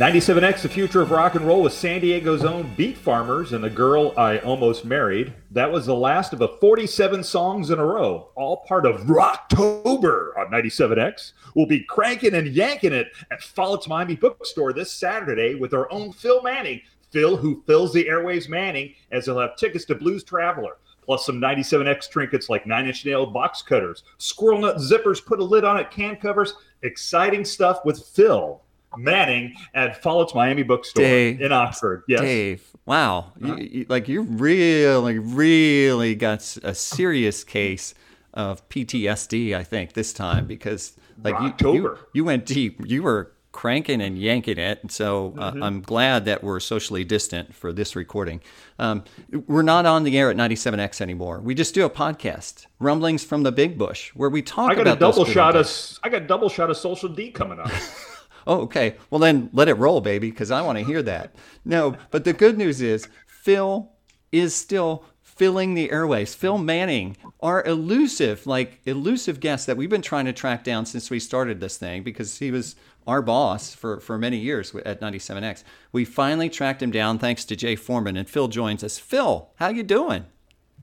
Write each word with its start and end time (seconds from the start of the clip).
97X, 0.00 0.62
the 0.62 0.68
future 0.70 1.02
of 1.02 1.10
rock 1.10 1.34
and 1.34 1.46
roll 1.46 1.62
with 1.62 1.74
San 1.74 2.00
Diego's 2.00 2.42
own 2.42 2.72
Beat 2.74 2.96
Farmers 2.96 3.52
and 3.52 3.62
the 3.62 3.68
girl 3.68 4.14
I 4.16 4.38
almost 4.38 4.82
married. 4.82 5.34
That 5.50 5.70
was 5.70 5.84
the 5.84 5.94
last 5.94 6.32
of 6.32 6.38
the 6.38 6.48
47 6.48 7.22
songs 7.22 7.68
in 7.68 7.78
a 7.78 7.84
row, 7.84 8.30
all 8.34 8.64
part 8.66 8.86
of 8.86 9.02
Rocktober 9.02 10.38
on 10.38 10.46
97X. 10.46 11.34
We'll 11.54 11.66
be 11.66 11.84
cranking 11.84 12.32
and 12.32 12.48
yanking 12.48 12.94
it 12.94 13.08
at 13.30 13.42
Follett's 13.42 13.88
Miami 13.88 14.16
Bookstore 14.16 14.72
this 14.72 14.90
Saturday 14.90 15.54
with 15.54 15.74
our 15.74 15.92
own 15.92 16.12
Phil 16.12 16.42
Manning. 16.42 16.80
Phil, 17.10 17.36
who 17.36 17.62
fills 17.66 17.92
the 17.92 18.06
airwaves 18.06 18.48
Manning, 18.48 18.94
as 19.12 19.26
he'll 19.26 19.38
have 19.38 19.56
tickets 19.56 19.84
to 19.84 19.94
Blues 19.94 20.24
Traveler, 20.24 20.78
plus 21.02 21.26
some 21.26 21.42
97X 21.42 22.08
trinkets 22.08 22.48
like 22.48 22.66
Nine 22.66 22.86
Inch 22.86 23.04
Nail 23.04 23.26
box 23.26 23.60
cutters, 23.60 24.04
squirrel 24.16 24.62
nut 24.62 24.78
zippers, 24.78 25.22
put 25.22 25.40
a 25.40 25.44
lid 25.44 25.64
on 25.64 25.78
it, 25.78 25.90
can 25.90 26.16
covers. 26.16 26.54
Exciting 26.80 27.44
stuff 27.44 27.84
with 27.84 28.02
Phil 28.02 28.62
Manning 28.96 29.54
at 29.74 30.02
Follett's 30.02 30.34
Miami 30.34 30.62
Bookstore 30.62 31.04
Dave, 31.04 31.40
in 31.40 31.52
Oxford. 31.52 32.02
Yes. 32.08 32.20
Dave, 32.20 32.70
wow. 32.86 33.32
You, 33.38 33.56
you, 33.56 33.86
like 33.88 34.08
you 34.08 34.22
really, 34.22 35.18
really 35.18 36.14
got 36.14 36.56
a 36.62 36.74
serious 36.74 37.44
case 37.44 37.94
of 38.34 38.68
PTSD, 38.68 39.54
I 39.54 39.64
think, 39.64 39.92
this 39.92 40.12
time 40.12 40.46
because 40.46 40.96
like 41.22 41.60
you, 41.60 41.72
you, 41.72 41.98
you 42.14 42.24
went 42.24 42.46
deep. 42.46 42.80
You 42.84 43.02
were 43.02 43.32
cranking 43.52 44.00
and 44.00 44.18
yanking 44.18 44.58
it. 44.58 44.80
So 44.90 45.34
uh, 45.36 45.50
mm-hmm. 45.50 45.62
I'm 45.62 45.80
glad 45.82 46.24
that 46.26 46.42
we're 46.42 46.60
socially 46.60 47.04
distant 47.04 47.54
for 47.54 47.72
this 47.72 47.96
recording. 47.96 48.40
Um, 48.78 49.04
we're 49.46 49.62
not 49.62 49.86
on 49.86 50.04
the 50.04 50.16
air 50.18 50.30
at 50.30 50.36
97X 50.36 51.00
anymore. 51.00 51.40
We 51.40 51.54
just 51.54 51.74
do 51.74 51.84
a 51.84 51.90
podcast, 51.90 52.66
Rumblings 52.78 53.24
from 53.24 53.42
the 53.42 53.52
Big 53.52 53.76
Bush, 53.76 54.10
where 54.14 54.30
we 54.30 54.42
talk 54.42 54.70
I 54.70 54.74
got 54.74 54.82
about 54.82 54.96
a 54.96 55.00
double 55.00 55.24
shot 55.24 55.56
of 55.56 55.98
I 56.02 56.08
got 56.08 56.22
a 56.22 56.26
double 56.26 56.48
shot 56.48 56.70
of 56.70 56.76
Social 56.76 57.08
D 57.08 57.30
coming 57.30 57.58
up. 57.58 57.70
oh, 58.50 58.62
okay. 58.62 58.96
Well, 59.08 59.20
then 59.20 59.48
let 59.52 59.68
it 59.68 59.74
roll, 59.74 60.00
baby, 60.00 60.30
because 60.30 60.50
I 60.50 60.60
want 60.62 60.76
to 60.76 60.84
hear 60.84 61.02
that. 61.02 61.34
No, 61.64 61.96
but 62.10 62.24
the 62.24 62.32
good 62.32 62.58
news 62.58 62.82
is 62.82 63.08
Phil 63.26 63.90
is 64.32 64.54
still 64.54 65.04
filling 65.22 65.74
the 65.74 65.90
airways. 65.92 66.34
Phil 66.34 66.58
Manning, 66.58 67.16
our 67.38 67.64
elusive, 67.64 68.46
like 68.48 68.80
elusive 68.84 69.38
guest 69.38 69.66
that 69.66 69.76
we've 69.76 69.88
been 69.88 70.02
trying 70.02 70.24
to 70.24 70.32
track 70.32 70.64
down 70.64 70.84
since 70.84 71.10
we 71.10 71.20
started 71.20 71.60
this 71.60 71.78
thing 71.78 72.02
because 72.02 72.38
he 72.38 72.50
was 72.50 72.74
our 73.06 73.22
boss 73.22 73.72
for, 73.72 74.00
for 74.00 74.18
many 74.18 74.38
years 74.38 74.74
at 74.84 75.00
97X. 75.00 75.62
We 75.92 76.04
finally 76.04 76.50
tracked 76.50 76.82
him 76.82 76.90
down 76.90 77.18
thanks 77.18 77.44
to 77.46 77.56
Jay 77.56 77.76
Foreman, 77.76 78.16
and 78.16 78.28
Phil 78.28 78.48
joins 78.48 78.82
us. 78.82 78.98
Phil, 78.98 79.48
how 79.56 79.68
you 79.68 79.84
doing? 79.84 80.26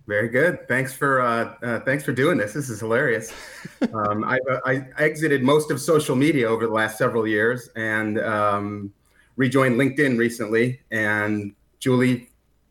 Very 0.08 0.30
good. 0.30 0.70
Thanks 0.70 0.94
for 0.94 1.20
uh, 1.22 1.56
uh, 1.62 1.80
thanks 1.82 2.06
for 2.06 2.14
doing 2.14 2.38
this. 2.38 2.54
This 2.54 2.70
is 2.70 2.80
hilarious. 2.80 3.34
um, 3.94 4.24
I, 4.24 4.40
I, 4.66 4.86
exited 4.98 5.44
most 5.44 5.70
of 5.70 5.82
social 5.82 6.16
media 6.16 6.48
over 6.48 6.66
the 6.66 6.72
last 6.72 6.98
several 6.98 7.28
years 7.28 7.70
and 7.76 8.18
um, 8.20 8.94
rejoined 9.36 9.76
LinkedIn 9.76 10.18
recently. 10.18 10.80
And 10.92 11.54
Julie 11.80 12.30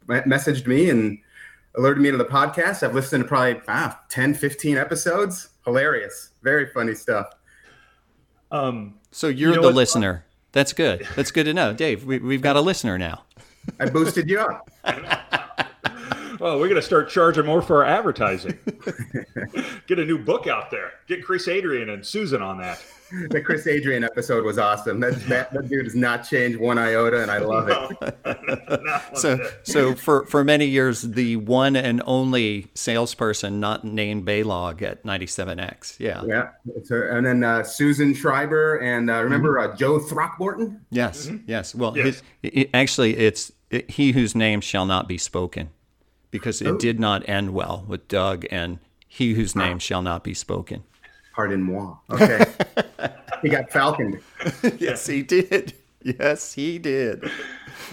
messaged 0.09 0.67
me 0.67 0.89
and 0.89 1.19
alerted 1.77 2.03
me 2.03 2.11
to 2.11 2.17
the 2.17 2.25
podcast. 2.25 2.83
I've 2.83 2.95
listened 2.95 3.25
to 3.25 3.29
probably 3.29 3.61
ah, 3.69 4.01
10, 4.09 4.33
15 4.33 4.79
episodes. 4.79 5.51
Hilarious. 5.67 6.31
Very 6.43 6.67
funny 6.67 6.95
stuff. 6.95 7.27
Um, 8.51 8.95
so 9.11 9.29
you're 9.29 9.51
you 9.51 9.57
know 9.57 9.63
the 9.69 9.75
listener. 9.75 10.25
That's 10.53 10.73
good. 10.73 11.07
That's 11.15 11.31
good 11.31 11.45
to 11.45 11.53
know. 11.53 11.75
Dave, 11.75 12.05
we, 12.05 12.19
we've 12.19 12.41
got 12.41 12.57
a 12.57 12.63
listener 12.63 12.97
now. 12.97 13.25
I 13.79 13.91
boosted 13.91 14.31
you 14.31 14.41
up. 14.41 14.71
well, 16.41 16.59
we're 16.59 16.69
going 16.69 16.81
to 16.81 16.83
start 16.83 17.09
charging 17.09 17.47
more 17.47 17.63
for 17.63 17.85
our 17.85 17.91
advertising. 17.91 18.59
Get 19.87 19.99
a 19.99 20.05
new 20.05 20.19
book 20.19 20.47
out 20.47 20.71
there. 20.71 20.93
Get 21.07 21.25
Chris 21.25 21.49
Adrian 21.49 21.91
and 21.91 22.05
Susan 22.05 22.43
on 22.43 22.59
that 22.59 22.83
the 23.29 23.41
Chris 23.41 23.67
Adrian 23.67 24.05
episode 24.05 24.45
was 24.45 24.59
awesome. 24.59 25.01
That, 25.01 25.15
that, 25.29 25.53
that 25.53 25.69
dude 25.69 25.85
has 25.85 25.95
not 25.95 26.29
changed 26.29 26.59
one 26.59 26.79
iota, 26.79 27.23
and 27.23 27.31
I 27.31 27.39
love 27.39 27.69
it. 27.69 29.09
so, 29.15 29.39
so 29.63 29.95
for 29.95 30.27
for 30.27 30.45
many 30.45 30.67
years, 30.67 31.03
the 31.03 31.37
one 31.37 31.77
and 31.77 32.03
only 32.07 32.69
salesperson 32.75 33.61
not 33.61 33.85
named 33.85 34.27
Baylog 34.27 34.83
at 34.83 35.05
97X. 35.05 36.01
Yeah, 36.01 36.23
yeah. 36.27 36.49
and 36.91 37.27
then 37.27 37.45
uh, 37.45 37.63
Susan 37.63 38.15
Schreiber, 38.15 38.77
and 38.79 39.11
uh, 39.11 39.23
remember 39.23 39.55
mm-hmm. 39.55 39.73
uh, 39.73 39.77
Joe 39.77 39.99
Throckmorton. 39.99 40.85
Yes, 40.91 41.27
mm-hmm. 41.27 41.45
yes. 41.47 41.75
Well, 41.75 41.97
yes. 41.97 42.07
His, 42.07 42.23
it, 42.43 42.71
actually, 42.75 43.17
it's 43.17 43.53
it, 43.71 43.91
he 43.91 44.13
whose 44.13 44.35
name 44.35 44.61
shall 44.61 44.87
not 44.87 45.09
be 45.09 45.19
spoken, 45.19 45.71
because 46.37 46.61
it 46.63 46.69
oh. 46.69 46.77
did 46.77 47.01
not 47.01 47.29
end 47.29 47.53
well 47.53 47.85
with 47.87 48.09
Doug 48.09 48.45
and 48.51 48.79
he 49.07 49.35
whose 49.35 49.57
name 49.57 49.79
shall 49.79 50.03
not 50.03 50.23
be 50.23 50.35
spoken. 50.35 50.85
Pardon 51.35 51.63
moi. 51.63 51.97
Okay. 52.11 52.45
he 53.43 53.49
got 53.49 53.71
falconed. 53.71 54.21
yes, 54.79 55.07
he 55.07 55.23
did. 55.23 55.75
Yes, 56.03 56.53
he 56.53 56.79
did. 56.79 57.31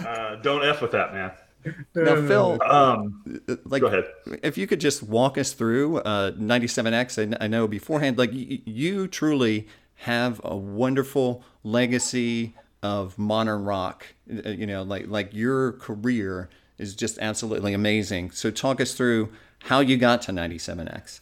Uh, 0.06 0.36
don't 0.36 0.64
f 0.64 0.80
with 0.80 0.92
that, 0.92 1.12
man. 1.12 1.32
Now, 1.94 2.26
Phil, 2.26 2.62
um, 2.62 3.40
like, 3.64 3.80
go 3.80 3.86
ahead. 3.86 4.04
If 4.42 4.58
you 4.58 4.66
could 4.66 4.80
just 4.80 5.02
walk 5.02 5.38
us 5.38 5.54
through 5.54 5.98
uh, 5.98 6.32
97X, 6.32 7.34
I, 7.40 7.44
I 7.44 7.46
know 7.48 7.66
beforehand, 7.66 8.18
like 8.18 8.32
y- 8.32 8.60
you 8.66 9.08
truly 9.08 9.66
have 9.96 10.40
a 10.44 10.54
wonderful 10.54 11.42
legacy 11.62 12.54
of 12.82 13.18
modern 13.18 13.64
rock. 13.64 14.06
Uh, 14.30 14.50
you 14.50 14.66
know, 14.66 14.82
like 14.82 15.06
like 15.08 15.32
your 15.32 15.72
career 15.72 16.50
is 16.78 16.94
just 16.94 17.18
absolutely 17.18 17.74
amazing. 17.74 18.30
So 18.30 18.50
talk 18.50 18.80
us 18.80 18.94
through 18.94 19.32
how 19.60 19.80
you 19.80 19.96
got 19.96 20.22
to 20.22 20.32
97X. 20.32 21.20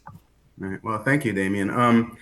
Right. 0.59 0.83
Well, 0.83 1.03
thank 1.03 1.25
you, 1.25 1.33
Damien. 1.33 1.71
Um, 1.71 2.17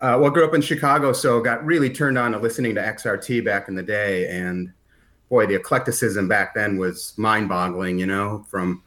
uh, 0.00 0.18
well, 0.20 0.30
grew 0.30 0.44
up 0.44 0.54
in 0.54 0.60
Chicago, 0.60 1.12
so 1.12 1.40
got 1.40 1.64
really 1.64 1.88
turned 1.88 2.18
on 2.18 2.32
to 2.32 2.38
listening 2.38 2.74
to 2.74 2.80
XRT 2.80 3.44
back 3.44 3.68
in 3.68 3.74
the 3.74 3.82
day, 3.82 4.28
and 4.28 4.72
boy, 5.30 5.46
the 5.46 5.54
eclecticism 5.54 6.28
back 6.28 6.54
then 6.54 6.76
was 6.76 7.14
mind-boggling. 7.16 7.98
You 7.98 8.06
know, 8.06 8.44
from 8.50 8.82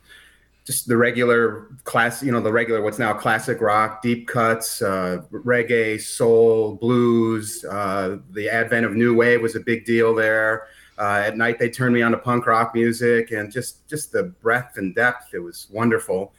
just 0.65 0.87
the 0.87 0.97
regular 0.97 1.69
class, 1.85 2.21
you 2.21 2.31
know, 2.31 2.41
the 2.41 2.51
regular 2.51 2.81
what's 2.81 2.99
now 2.99 3.13
classic 3.13 3.61
rock, 3.61 4.01
deep 4.01 4.27
cuts, 4.27 4.81
uh, 4.81 5.21
reggae, 5.31 5.99
soul, 5.99 6.75
blues. 6.75 7.63
Uh, 7.63 8.17
the 8.31 8.49
advent 8.49 8.85
of 8.85 8.93
new 8.93 9.15
wave 9.15 9.41
was 9.41 9.55
a 9.55 9.61
big 9.61 9.85
deal 9.85 10.13
there. 10.13 10.67
Uh, 10.97 11.23
at 11.25 11.37
night, 11.37 11.59
they 11.59 11.69
turned 11.69 11.93
me 11.93 12.01
on 12.01 12.11
to 12.11 12.17
punk 12.17 12.47
rock 12.47 12.73
music, 12.73 13.31
and 13.31 13.51
just 13.51 13.87
just 13.87 14.11
the 14.11 14.23
breadth 14.23 14.77
and 14.77 14.95
depth. 14.95 15.33
It 15.33 15.39
was 15.39 15.67
wonderful 15.71 16.33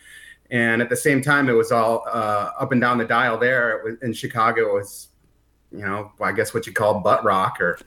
and 0.51 0.81
at 0.81 0.89
the 0.89 0.97
same 0.97 1.23
time 1.23 1.49
it 1.49 1.53
was 1.53 1.73
all 1.73 2.05
uh, 2.09 2.51
up 2.59 2.73
and 2.73 2.81
down 2.81 2.99
the 2.99 3.05
dial 3.05 3.39
there 3.39 3.83
was, 3.85 3.97
in 4.03 4.13
chicago 4.13 4.71
it 4.71 4.75
was 4.75 5.09
you 5.71 5.81
know 5.81 6.13
i 6.21 6.33
guess 6.33 6.55
what 6.55 6.67
you 6.67 6.73
call 6.73 7.01
butt 7.01 7.23
rock 7.25 7.61
or 7.61 7.79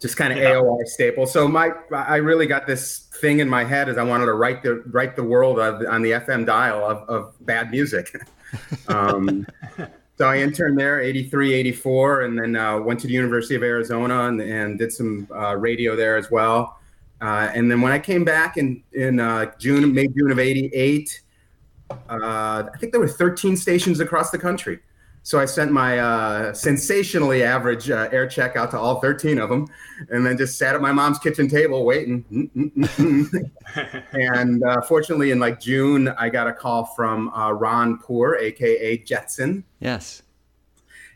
just 0.00 0.16
kind 0.16 0.32
of 0.32 0.38
yeah. 0.38 0.54
aor 0.54 0.84
staple 0.86 1.26
so 1.26 1.46
my 1.46 1.70
i 1.92 2.16
really 2.16 2.46
got 2.46 2.66
this 2.66 3.08
thing 3.20 3.38
in 3.38 3.48
my 3.48 3.64
head 3.64 3.88
as 3.88 3.98
i 3.98 4.02
wanted 4.02 4.26
to 4.26 4.34
write 4.34 4.62
the 4.62 4.82
write 4.86 5.14
the 5.14 5.22
world 5.22 5.58
of, 5.58 5.86
on 5.88 6.02
the 6.02 6.12
fm 6.12 6.44
dial 6.44 6.84
of, 6.84 7.08
of 7.08 7.46
bad 7.46 7.70
music 7.70 8.20
um, 8.88 9.46
so 10.20 10.28
i 10.28 10.36
interned 10.36 10.78
there 10.78 11.00
83 11.00 11.54
84 11.54 12.22
and 12.22 12.38
then 12.38 12.56
uh, 12.56 12.78
went 12.78 13.00
to 13.00 13.06
the 13.06 13.12
university 13.14 13.54
of 13.54 13.62
arizona 13.62 14.24
and, 14.28 14.40
and 14.40 14.78
did 14.78 14.92
some 14.92 15.26
uh, 15.34 15.56
radio 15.56 15.96
there 15.96 16.16
as 16.16 16.30
well 16.30 16.80
uh, 17.20 17.50
and 17.54 17.70
then 17.70 17.80
when 17.80 17.92
I 17.92 17.98
came 17.98 18.24
back 18.24 18.56
in 18.56 18.82
in 18.92 19.20
uh, 19.20 19.52
June, 19.58 19.92
May 19.92 20.08
June 20.08 20.30
of 20.30 20.38
'88, 20.38 21.22
uh, 21.90 21.94
I 22.08 22.78
think 22.78 22.92
there 22.92 23.00
were 23.00 23.08
13 23.08 23.56
stations 23.56 24.00
across 24.00 24.30
the 24.30 24.38
country. 24.38 24.80
So 25.22 25.38
I 25.38 25.44
sent 25.44 25.70
my 25.70 25.98
uh, 25.98 26.54
sensationally 26.54 27.42
average 27.42 27.90
uh, 27.90 28.08
air 28.10 28.26
check 28.26 28.56
out 28.56 28.70
to 28.70 28.78
all 28.78 29.00
13 29.00 29.38
of 29.38 29.48
them, 29.50 29.68
and 30.08 30.24
then 30.24 30.38
just 30.38 30.58
sat 30.58 30.74
at 30.74 30.80
my 30.80 30.92
mom's 30.92 31.18
kitchen 31.18 31.48
table 31.48 31.84
waiting. 31.84 32.24
and 34.12 34.64
uh, 34.64 34.80
fortunately, 34.82 35.30
in 35.30 35.38
like 35.38 35.60
June, 35.60 36.08
I 36.08 36.30
got 36.30 36.46
a 36.46 36.52
call 36.52 36.86
from 36.96 37.30
Ron 37.34 37.98
Poor, 37.98 38.36
aka 38.36 38.96
Jetson. 38.98 39.64
Yes 39.78 40.22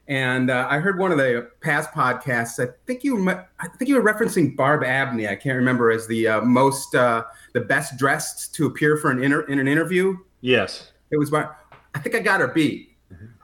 and 0.07 0.51
uh, 0.51 0.67
I 0.69 0.79
heard 0.79 0.99
one 0.99 1.13
of 1.13 1.19
the 1.19 1.51
past 1.61 1.91
podcasts. 1.93 2.63
I 2.63 2.73
think 2.87 3.05
you, 3.05 3.29
I 3.29 3.69
think 3.79 3.89
you 3.89 3.95
were 3.95 4.03
referencing 4.03 4.55
Barb 4.55 4.85
Abney. 4.85 5.29
I 5.29 5.35
can't 5.35 5.57
remember 5.57 5.91
as 5.91 6.07
the 6.07 6.29
uh, 6.29 6.41
most, 6.43 6.95
uh, 6.95 7.25
the 7.55 7.63
best 7.63 7.97
dressed 7.97 8.55
to 8.57 8.67
appear 8.67 8.97
for 8.97 9.11
an 9.11 9.23
inter- 9.23 9.43
in 9.43 9.59
an 9.59 9.67
interview. 9.69 10.19
Yes, 10.43 10.93
it 11.11 11.17
was. 11.17 11.33
My, 11.33 11.49
I 11.95 11.99
think 12.01 12.15
I 12.15 12.19
got 12.19 12.41
her 12.41 12.49
beat. 12.49 12.94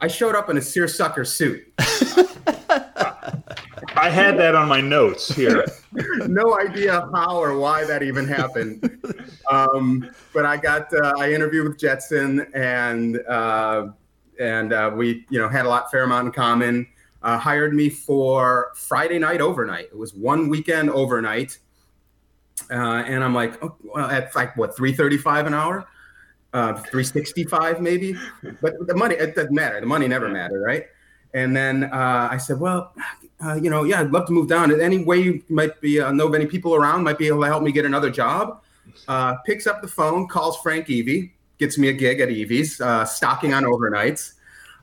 I 0.01 0.09
showed 0.09 0.35
up 0.35 0.49
in 0.51 0.57
a 0.57 0.63
seersucker 0.63 1.25
suit. 1.25 1.63
I 3.97 4.09
had 4.09 4.39
that 4.39 4.55
on 4.55 4.69
my 4.69 4.81
notes 4.81 5.35
here. 5.35 5.67
no 6.27 6.59
idea 6.59 7.09
how 7.13 7.37
or 7.37 7.59
why 7.59 7.85
that 7.85 8.03
even 8.03 8.27
happened. 8.27 8.99
Um, 9.51 10.11
but 10.33 10.47
I 10.47 10.57
got, 10.57 10.93
uh, 10.95 11.13
I 11.19 11.33
interviewed 11.33 11.69
with 11.69 11.79
Jetson 11.79 12.47
and 12.55 13.21
uh, 13.27 13.89
and 14.41 14.73
uh, 14.73 14.91
we 14.93 15.27
you 15.29 15.39
know 15.39 15.49
had 15.49 15.67
a 15.67 15.69
lot 15.69 15.91
fair 15.91 16.03
amount 16.03 16.27
in 16.27 16.33
common. 16.33 16.89
Uh, 17.23 17.37
hired 17.37 17.75
me 17.75 17.91
for 17.91 18.73
Friday 18.75 19.19
night 19.19 19.43
overnight. 19.43 19.85
It 19.87 19.99
was 19.99 20.15
one 20.15 20.49
weekend 20.49 20.89
overnight, 20.89 21.59
uh, 22.71 23.05
and 23.07 23.23
I'm 23.23 23.35
like, 23.35 23.63
oh, 23.63 23.77
well, 23.85 24.09
at 24.09 24.35
like 24.35 24.57
what 24.57 24.75
335 24.75 25.47
an 25.47 25.55
hour, 25.55 25.87
uh, 26.53 26.75
365 26.75 27.81
maybe. 27.81 28.17
But 28.61 28.87
the 28.87 28.95
money 28.95 29.15
it 29.15 29.35
doesn't 29.35 29.55
matter. 29.55 29.81
The 29.81 29.87
money 29.87 30.09
never 30.09 30.29
mattered, 30.29 30.63
right? 30.63 30.87
And 31.33 31.57
then 31.57 31.85
uh, 31.85 32.29
I 32.31 32.39
said, 32.39 32.59
well, 32.59 32.93
uh, 33.45 33.55
you 33.55 33.71
know, 33.71 33.85
yeah, 33.85 34.01
I'd 34.01 34.11
love 34.11 34.27
to 34.27 34.33
move 34.33 34.49
down. 34.49 34.79
Any 34.81 35.05
way 35.05 35.19
you 35.19 35.43
might 35.49 35.81
be 35.81 36.01
uh, 36.01 36.11
know 36.13 36.27
of 36.27 36.35
any 36.35 36.47
people 36.47 36.75
around 36.75 37.05
might 37.05 37.19
be 37.19 37.29
able 37.29 37.41
to 37.43 37.47
help 37.47 37.63
me 37.63 37.73
get 37.73 37.85
another 37.85 38.11
job. 38.11 38.63
Uh, 39.07 39.37
picks 39.47 39.67
up 39.67 39.81
the 39.83 39.89
phone, 39.89 40.27
calls 40.27 40.59
Frank 40.59 40.91
Evie, 40.91 41.33
gets 41.59 41.79
me 41.79 41.89
a 41.89 41.93
gig 41.93 42.21
at 42.21 42.29
Evie's, 42.29 42.81
uh, 42.81 43.05
stocking 43.05 43.55
on 43.55 43.65
overnights. 43.65 44.35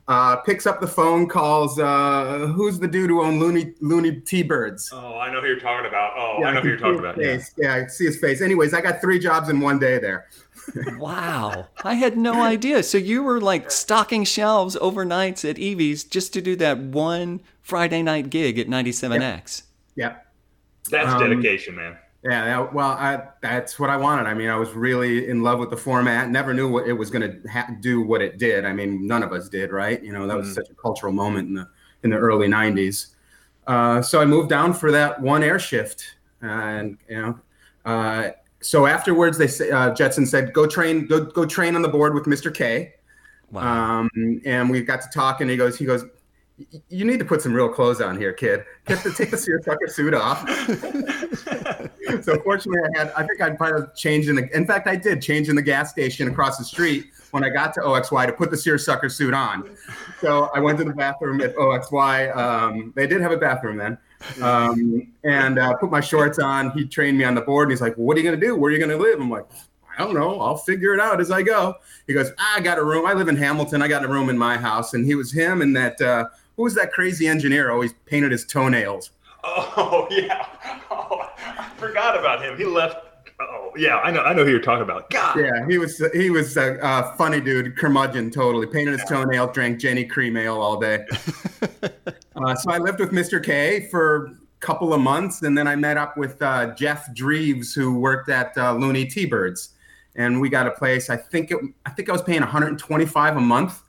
Uh, 0.08 0.36
picks 0.36 0.66
up 0.66 0.80
the 0.80 0.86
phone, 0.86 1.28
calls. 1.28 1.78
Uh, 1.78 2.50
who's 2.54 2.78
the 2.78 2.88
dude 2.88 3.10
who 3.10 3.22
owned 3.22 3.38
Looney 3.40 3.74
Looney 3.82 4.20
T 4.20 4.42
Birds? 4.42 4.88
Oh, 4.90 5.18
I 5.18 5.30
know 5.30 5.42
who 5.42 5.48
you're 5.48 5.60
talking 5.60 5.84
about. 5.84 6.14
Oh, 6.16 6.38
Yeah, 6.40 6.46
I 6.46 6.54
know 6.54 6.60
who 6.62 6.68
you're 6.68 6.78
talking 6.78 6.98
about. 6.98 7.20
Yeah. 7.20 7.38
Yeah, 7.58 7.74
I 7.74 7.86
see 7.88 8.06
his 8.06 8.18
face. 8.18 8.40
Anyways, 8.40 8.72
I 8.72 8.80
got 8.80 9.02
three 9.02 9.18
jobs 9.18 9.50
in 9.50 9.60
one 9.60 9.78
day 9.78 9.98
there. 9.98 10.28
Wow. 10.98 11.68
I 11.84 11.94
had 11.94 12.16
no 12.16 12.42
idea. 12.42 12.82
So 12.82 12.98
you 12.98 13.22
were 13.22 13.40
like 13.40 13.70
stocking 13.70 14.24
shelves 14.24 14.76
overnights 14.76 15.48
at 15.48 15.58
Evie's 15.58 16.04
just 16.04 16.32
to 16.34 16.40
do 16.42 16.56
that 16.56 16.78
one 16.78 17.40
Friday 17.62 18.02
night 18.02 18.30
gig 18.30 18.58
at 18.58 18.66
97X. 18.68 19.62
Yeah. 19.96 20.16
That's 20.90 21.08
Um, 21.12 21.20
dedication, 21.30 21.74
man. 21.76 21.96
Yeah, 22.24 22.44
that- 22.46 22.74
well, 22.74 22.90
I, 22.90 23.22
that's 23.40 23.78
what 23.78 23.90
I 23.90 23.96
wanted. 23.96 24.26
I 24.26 24.34
mean, 24.34 24.48
I 24.48 24.56
was 24.56 24.70
really 24.72 25.28
in 25.28 25.42
love 25.42 25.58
with 25.60 25.70
the 25.70 25.76
format. 25.76 26.30
Never 26.30 26.52
knew 26.52 26.68
what 26.68 26.88
it 26.88 26.92
was 26.92 27.10
going 27.10 27.22
to 27.42 27.48
ha- 27.48 27.68
do 27.80 28.00
what 28.00 28.20
it 28.22 28.38
did. 28.38 28.64
I 28.64 28.72
mean, 28.72 29.06
none 29.06 29.22
of 29.22 29.32
us 29.32 29.48
did, 29.48 29.70
right? 29.70 30.02
You 30.02 30.12
know, 30.12 30.26
that 30.26 30.36
was 30.36 30.48
Mhm. 30.48 30.54
such 30.54 30.68
a 30.70 30.74
cultural 30.74 31.12
moment 31.12 31.48
in 31.48 31.54
the 31.54 31.68
in 32.04 32.10
the 32.10 32.16
early 32.16 32.46
'90s. 32.48 33.08
Uh, 33.66 34.00
so 34.02 34.20
I 34.20 34.24
moved 34.24 34.48
down 34.48 34.72
for 34.72 34.90
that 34.92 35.20
one 35.20 35.42
air 35.42 35.58
shift, 35.58 36.16
and 36.42 36.96
you 37.08 37.20
know, 37.20 37.38
uh, 37.84 38.30
so 38.60 38.86
afterwards, 38.86 39.38
they 39.38 39.46
say, 39.46 39.70
uh, 39.70 39.94
Jetson 39.94 40.26
said, 40.26 40.52
"Go 40.52 40.66
train, 40.66 41.06
go 41.06 41.24
go 41.24 41.46
train 41.46 41.76
on 41.76 41.82
the 41.82 41.88
board 41.88 42.14
with 42.14 42.24
Mr. 42.24 42.52
K." 42.52 42.94
Wow. 43.50 44.00
Um, 44.00 44.40
and 44.44 44.68
we 44.68 44.82
got 44.82 45.00
to 45.02 45.08
talk, 45.12 45.40
and 45.40 45.50
he 45.50 45.56
goes, 45.56 45.78
he 45.78 45.84
goes, 45.84 46.04
"You 46.88 47.04
need 47.04 47.18
to 47.20 47.24
put 47.24 47.40
some 47.40 47.52
real 47.52 47.68
clothes 47.68 48.00
on 48.00 48.18
here, 48.18 48.32
kid. 48.32 48.64
Get 48.86 49.04
the 49.04 49.12
take 49.12 49.30
the 49.30 49.36
seersucker 49.36 49.86
suit 49.86 50.12
off." 50.12 50.40
so 52.24 52.38
fortunately, 52.40 52.80
I 52.94 52.98
had. 52.98 53.12
I 53.16 53.26
think 53.26 53.40
I'd 53.40 53.56
probably 53.56 53.86
changed 53.96 54.28
in 54.28 54.36
the. 54.36 54.56
In 54.56 54.66
fact, 54.66 54.88
I 54.88 54.96
did 54.96 55.22
change 55.22 55.48
in 55.48 55.54
the 55.54 55.62
gas 55.62 55.90
station 55.90 56.28
across 56.28 56.58
the 56.58 56.64
street 56.64 57.06
when 57.30 57.44
I 57.44 57.50
got 57.50 57.74
to 57.74 57.80
OXY 57.80 58.26
to 58.26 58.32
put 58.32 58.50
the 58.50 58.56
seersucker 58.56 59.08
suit 59.08 59.34
on. 59.34 59.76
So 60.20 60.50
I 60.54 60.60
went 60.60 60.78
to 60.78 60.84
the 60.84 60.94
bathroom 60.94 61.40
at 61.40 61.54
OXY. 61.54 62.36
Um, 62.36 62.92
they 62.96 63.06
did 63.06 63.20
have 63.20 63.32
a 63.32 63.36
bathroom 63.36 63.76
then, 63.76 63.98
um, 64.42 65.12
and 65.24 65.58
uh, 65.58 65.74
put 65.76 65.90
my 65.90 66.00
shorts 66.00 66.38
on. 66.38 66.70
He 66.72 66.86
trained 66.86 67.18
me 67.18 67.24
on 67.24 67.34
the 67.34 67.40
board, 67.40 67.68
and 67.68 67.72
he's 67.72 67.80
like, 67.80 67.94
"What 67.94 68.16
are 68.16 68.20
you 68.20 68.24
gonna 68.24 68.40
do? 68.40 68.56
Where 68.56 68.70
are 68.70 68.74
you 68.74 68.80
gonna 68.80 68.96
live?" 68.96 69.20
I'm 69.20 69.30
like. 69.30 69.46
I 69.98 70.04
don't 70.04 70.14
know. 70.14 70.40
I'll 70.40 70.56
figure 70.56 70.94
it 70.94 71.00
out 71.00 71.20
as 71.20 71.32
I 71.32 71.42
go. 71.42 71.74
He 72.06 72.14
goes, 72.14 72.30
I 72.38 72.60
got 72.60 72.78
a 72.78 72.84
room. 72.84 73.04
I 73.04 73.14
live 73.14 73.26
in 73.26 73.34
Hamilton. 73.34 73.82
I 73.82 73.88
got 73.88 74.04
a 74.04 74.08
room 74.08 74.28
in 74.28 74.38
my 74.38 74.56
house. 74.56 74.94
And 74.94 75.04
he 75.04 75.16
was 75.16 75.32
him 75.32 75.60
and 75.60 75.74
that, 75.74 76.00
uh, 76.00 76.28
who 76.56 76.62
was 76.62 76.74
that 76.76 76.92
crazy 76.92 77.26
engineer 77.26 77.72
always 77.72 77.94
painted 78.06 78.30
his 78.30 78.44
toenails? 78.44 79.10
Oh 79.42 80.06
yeah. 80.10 80.46
Oh, 80.90 81.28
I 81.38 81.68
forgot 81.76 82.18
about 82.18 82.42
him. 82.42 82.56
He 82.56 82.64
left. 82.64 83.07
Yeah, 83.78 83.98
I 83.98 84.10
know. 84.10 84.22
I 84.22 84.34
know 84.34 84.44
who 84.44 84.50
you're 84.50 84.60
talking 84.60 84.82
about. 84.82 85.08
God. 85.10 85.38
Yeah, 85.38 85.66
he 85.68 85.78
was 85.78 86.02
he 86.12 86.30
was 86.30 86.56
a, 86.56 86.78
a 86.82 87.14
funny 87.16 87.40
dude, 87.40 87.76
curmudgeon, 87.76 88.30
totally 88.30 88.66
painted 88.66 88.98
his 88.98 89.08
toenail, 89.08 89.52
drank 89.52 89.80
Genny 89.80 90.08
cream 90.08 90.36
ale 90.36 90.60
all 90.60 90.78
day. 90.78 91.06
uh, 92.36 92.54
so 92.56 92.70
I 92.70 92.78
lived 92.78 92.98
with 92.98 93.12
Mr. 93.12 93.42
K 93.42 93.88
for 93.88 94.26
a 94.26 94.36
couple 94.58 94.92
of 94.92 95.00
months, 95.00 95.42
and 95.42 95.56
then 95.56 95.68
I 95.68 95.76
met 95.76 95.96
up 95.96 96.16
with 96.16 96.42
uh, 96.42 96.74
Jeff 96.74 97.08
Dreves, 97.14 97.74
who 97.74 97.98
worked 97.98 98.28
at 98.28 98.56
uh, 98.58 98.72
Looney 98.74 99.06
T-Birds, 99.06 99.74
and 100.16 100.40
we 100.40 100.48
got 100.48 100.66
a 100.66 100.72
place. 100.72 101.08
I 101.08 101.16
think 101.16 101.52
it, 101.52 101.58
I 101.86 101.90
think 101.90 102.08
I 102.08 102.12
was 102.12 102.22
paying 102.22 102.40
125 102.40 103.36
a 103.36 103.40
month, 103.40 103.82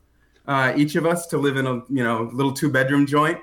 uh, 0.47 0.73
each 0.77 0.95
of 0.95 1.07
us, 1.07 1.25
to 1.27 1.37
live 1.39 1.57
in 1.57 1.65
a 1.65 1.81
you 1.89 2.03
know 2.03 2.29
little 2.31 2.53
two 2.53 2.69
bedroom 2.69 3.07
joint. 3.07 3.39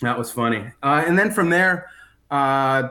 That 0.00 0.18
was 0.18 0.30
funny. 0.30 0.70
Uh, 0.82 1.02
and 1.06 1.18
then 1.18 1.32
from 1.32 1.50
there, 1.50 1.90
uh, 2.30 2.90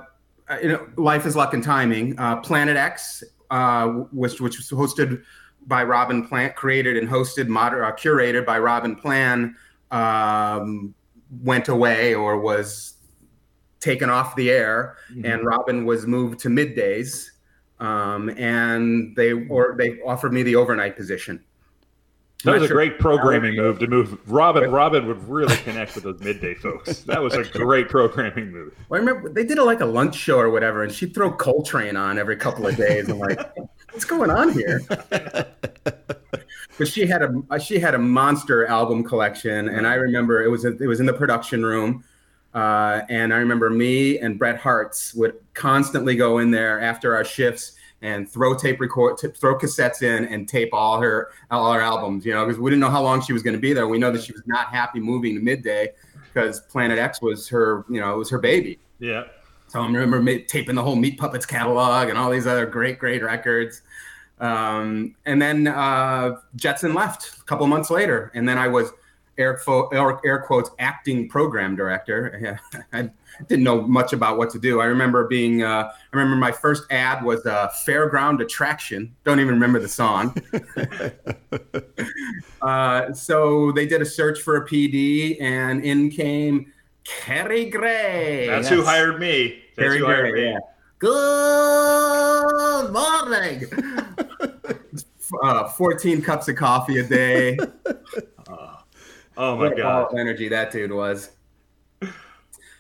you 0.62 0.70
know, 0.70 0.88
life 0.98 1.26
is 1.26 1.36
luck 1.36 1.54
and 1.54 1.64
timing. 1.64 2.18
Uh, 2.20 2.38
Planet 2.38 2.78
X, 2.78 3.24
uh, 3.50 3.88
which 4.12 4.40
which 4.40 4.58
was 4.58 4.70
hosted 4.70 5.22
by 5.68 5.84
Robin 5.84 6.26
Plant, 6.26 6.56
created 6.56 6.98
and 6.98 7.08
hosted, 7.10 7.48
moder- 7.48 7.84
uh, 7.84 7.92
curated 7.94 8.46
by 8.46 8.58
Robin 8.58 8.96
Plan, 8.96 9.56
um, 9.92 10.94
went 11.44 11.68
away 11.68 12.14
or 12.16 12.40
was 12.40 12.94
taken 13.80 14.10
off 14.10 14.36
the 14.36 14.50
air, 14.50 14.98
and 15.26 15.46
Robin 15.46 15.86
was 15.86 16.08
moved 16.08 16.40
to 16.40 16.50
middays, 16.50 17.30
um, 17.80 18.30
and 18.38 19.16
they 19.16 19.34
or 19.34 19.76
they 19.78 20.00
offered 20.02 20.34
me 20.34 20.44
the 20.44 20.56
overnight 20.56 20.96
position. 20.96 21.44
That 22.48 22.62
was 22.62 22.70
a 22.70 22.74
great 22.74 23.00
programming 23.00 23.56
move 23.56 23.80
to 23.80 23.88
move. 23.88 24.18
Robin 24.26 24.72
Robin 24.72 25.06
would 25.08 25.28
really 25.28 25.56
connect 25.58 25.96
with 25.96 26.04
those 26.06 26.20
midday 26.22 26.54
folks. 26.54 27.00
That 27.02 27.22
was 27.22 27.34
a 27.34 27.44
great 27.44 27.90
programming 27.90 28.52
move. 28.52 28.74
Well, 28.90 29.00
I 29.00 29.06
remember 29.06 29.30
they 29.30 29.46
did 29.46 29.58
a, 29.58 29.64
like 29.64 29.82
a 29.82 29.86
lunch 29.86 30.16
show 30.16 30.40
or 30.40 30.50
whatever, 30.50 30.84
and 30.84 30.92
she'd 30.92 31.14
throw 31.14 31.32
Coltrane 31.32 31.98
on 31.98 32.18
every 32.18 32.38
couple 32.38 32.66
of 32.66 32.76
days. 32.76 33.10
I'm 33.10 33.20
like, 33.20 33.40
what's 33.92 34.06
going 34.06 34.30
on 34.30 34.54
here? 34.54 34.82
But 36.78 36.88
she 36.88 37.08
had 37.08 37.24
a 37.24 37.60
she 37.60 37.80
had 37.80 37.96
a 37.96 37.98
monster 37.98 38.68
album 38.68 39.04
collection, 39.04 39.70
and 39.70 39.88
I 39.88 39.96
remember 39.96 40.44
it 40.44 40.50
was 40.50 40.64
it 40.64 40.80
was 40.80 41.00
in 41.00 41.08
the 41.08 41.14
production 41.14 41.66
room, 41.66 42.04
uh, 42.54 43.02
and 43.10 43.34
I 43.34 43.38
remember 43.38 43.70
me 43.70 44.20
and 44.20 44.38
Bret 44.38 44.58
Hartz 44.58 45.14
would 45.16 45.36
constantly 45.54 46.16
go 46.16 46.38
in 46.38 46.52
there 46.52 46.80
after 46.80 47.16
our 47.16 47.26
shifts 47.26 47.77
and 48.02 48.30
throw 48.30 48.56
tape 48.56 48.80
record, 48.80 49.18
t- 49.18 49.30
throw 49.30 49.58
cassettes 49.58 50.02
in, 50.02 50.26
and 50.26 50.48
tape 50.48 50.70
all 50.74 51.00
her 51.02 51.32
all 51.52 51.72
her 51.74 51.82
albums. 51.82 52.26
You 52.26 52.34
know, 52.34 52.46
because 52.46 52.60
we 52.60 52.70
didn't 52.70 52.82
know 52.82 52.90
how 52.90 53.04
long 53.04 53.22
she 53.22 53.34
was 53.34 53.44
going 53.44 53.56
to 53.56 53.60
be 53.60 53.74
there. 53.74 53.88
We 53.88 53.98
know 53.98 54.12
that 54.12 54.24
she 54.24 54.34
was 54.34 54.44
not 54.46 54.68
happy 54.68 55.00
moving 55.00 55.36
to 55.36 55.42
midday 55.42 55.94
because 56.34 56.62
Planet 56.62 57.00
X 57.00 57.22
was 57.22 57.48
her 57.50 57.86
you 57.90 58.00
know 58.00 58.14
it 58.14 58.18
was 58.18 58.30
her 58.30 58.40
baby. 58.40 58.80
Yeah. 59.00 59.26
So 59.68 59.82
I 59.82 59.86
remember 59.86 60.22
ma- 60.22 60.44
taping 60.48 60.76
the 60.76 60.84
whole 60.84 60.96
Meat 60.96 61.18
Puppets 61.18 61.46
catalog 61.46 62.10
and 62.10 62.18
all 62.18 62.30
these 62.30 62.48
other 62.48 62.66
great, 62.66 63.00
great 63.00 63.22
records. 63.22 63.82
Um, 64.40 65.16
and 65.26 65.42
then 65.42 65.68
uh, 65.68 66.38
Jetson 66.56 66.94
left 66.94 67.40
a 67.40 67.44
couple 67.44 67.68
months 67.68 67.90
later, 67.90 68.32
and 68.34 68.48
then 68.48 68.58
I 68.58 68.68
was 68.68 68.92
air, 69.38 69.58
fo- 69.58 69.88
air, 69.90 70.20
air 70.26 70.40
quotes 70.40 70.70
acting 70.80 71.30
program 71.30 71.76
director. 71.76 72.60
I 72.94 73.10
didn't 73.48 73.64
know 73.64 73.82
much 73.82 74.14
about 74.14 74.38
what 74.38 74.50
to 74.52 74.60
do. 74.60 74.82
I 74.82 74.86
remember 74.86 75.28
being, 75.28 75.64
uh, 75.64 75.90
I 75.92 76.16
remember 76.16 76.36
my 76.36 76.52
first 76.52 76.84
ad 76.92 77.24
was 77.24 77.46
a 77.46 77.72
fairground 77.86 78.42
attraction. 78.42 79.16
Don't 79.24 79.40
even 79.40 79.54
remember 79.54 79.80
the 79.80 79.88
song. 79.88 80.36
uh, 82.62 83.14
so 83.14 83.72
they 83.72 83.86
did 83.86 84.02
a 84.02 84.06
search 84.06 84.42
for 84.42 84.58
a 84.58 84.68
PD, 84.68 85.42
and 85.42 85.84
in 85.84 86.10
came 86.10 86.72
Kerry 87.04 87.70
Gray. 87.70 88.48
That's 88.48 88.68
who 88.68 88.84
hired 88.84 89.20
me. 89.20 89.64
That's 89.76 89.88
Kerry 89.88 90.00
who 90.00 90.06
hired 90.06 90.32
Gray, 90.32 90.46
me. 90.46 90.52
yeah. 90.52 90.60
Good 91.00 92.92
morning. 92.92 93.66
uh, 95.44 95.68
14 95.70 96.22
cups 96.22 96.48
of 96.48 96.56
coffee 96.56 97.00
a 97.00 97.08
day. 97.08 97.58
Oh 99.38 99.56
my 99.56 99.68
What 99.70 99.78
god. 99.78 100.16
energy 100.18 100.50
that 100.50 100.72
dude 100.72 100.92
was. 100.92 101.30
Um, 102.02 102.12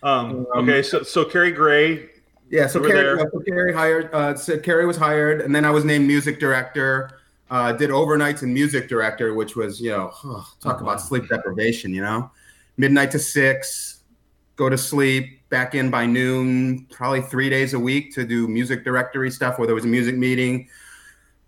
Um, 0.03 0.47
okay, 0.57 0.81
so 0.83 1.03
so 1.03 1.25
Kerry 1.25 1.51
Gray. 1.51 2.09
Yeah, 2.49 2.67
so 2.67 2.79
Kerry, 2.79 3.19
so 3.19 3.39
Kerry 3.41 3.73
hired. 3.73 4.13
Uh, 4.13 4.35
so 4.35 4.57
Kerry 4.59 4.85
was 4.85 4.95
hired, 4.95 5.41
and 5.41 5.53
then 5.53 5.65
I 5.65 5.69
was 5.71 5.83
named 5.85 6.05
music 6.07 6.39
director. 6.39 7.19
Uh, 7.49 7.71
did 7.73 7.89
overnights 7.89 8.41
and 8.41 8.53
music 8.53 8.87
director, 8.89 9.33
which 9.33 9.55
was 9.55 9.81
you 9.81 9.91
know 9.91 10.09
talk 10.61 10.77
Oh, 10.79 10.83
about 10.83 10.85
wow. 10.85 10.97
sleep 10.97 11.27
deprivation. 11.29 11.93
You 11.93 12.01
know, 12.01 12.31
midnight 12.77 13.11
to 13.11 13.19
six, 13.19 14.03
go 14.55 14.69
to 14.69 14.77
sleep, 14.77 15.47
back 15.49 15.75
in 15.75 15.89
by 15.89 16.05
noon, 16.05 16.85
probably 16.91 17.21
three 17.21 17.49
days 17.49 17.73
a 17.73 17.79
week 17.79 18.13
to 18.15 18.25
do 18.25 18.47
music 18.47 18.83
directory 18.85 19.31
stuff. 19.31 19.57
Where 19.57 19.65
there 19.65 19.75
was 19.75 19.85
a 19.85 19.89
music 19.89 20.15
meeting, 20.15 20.69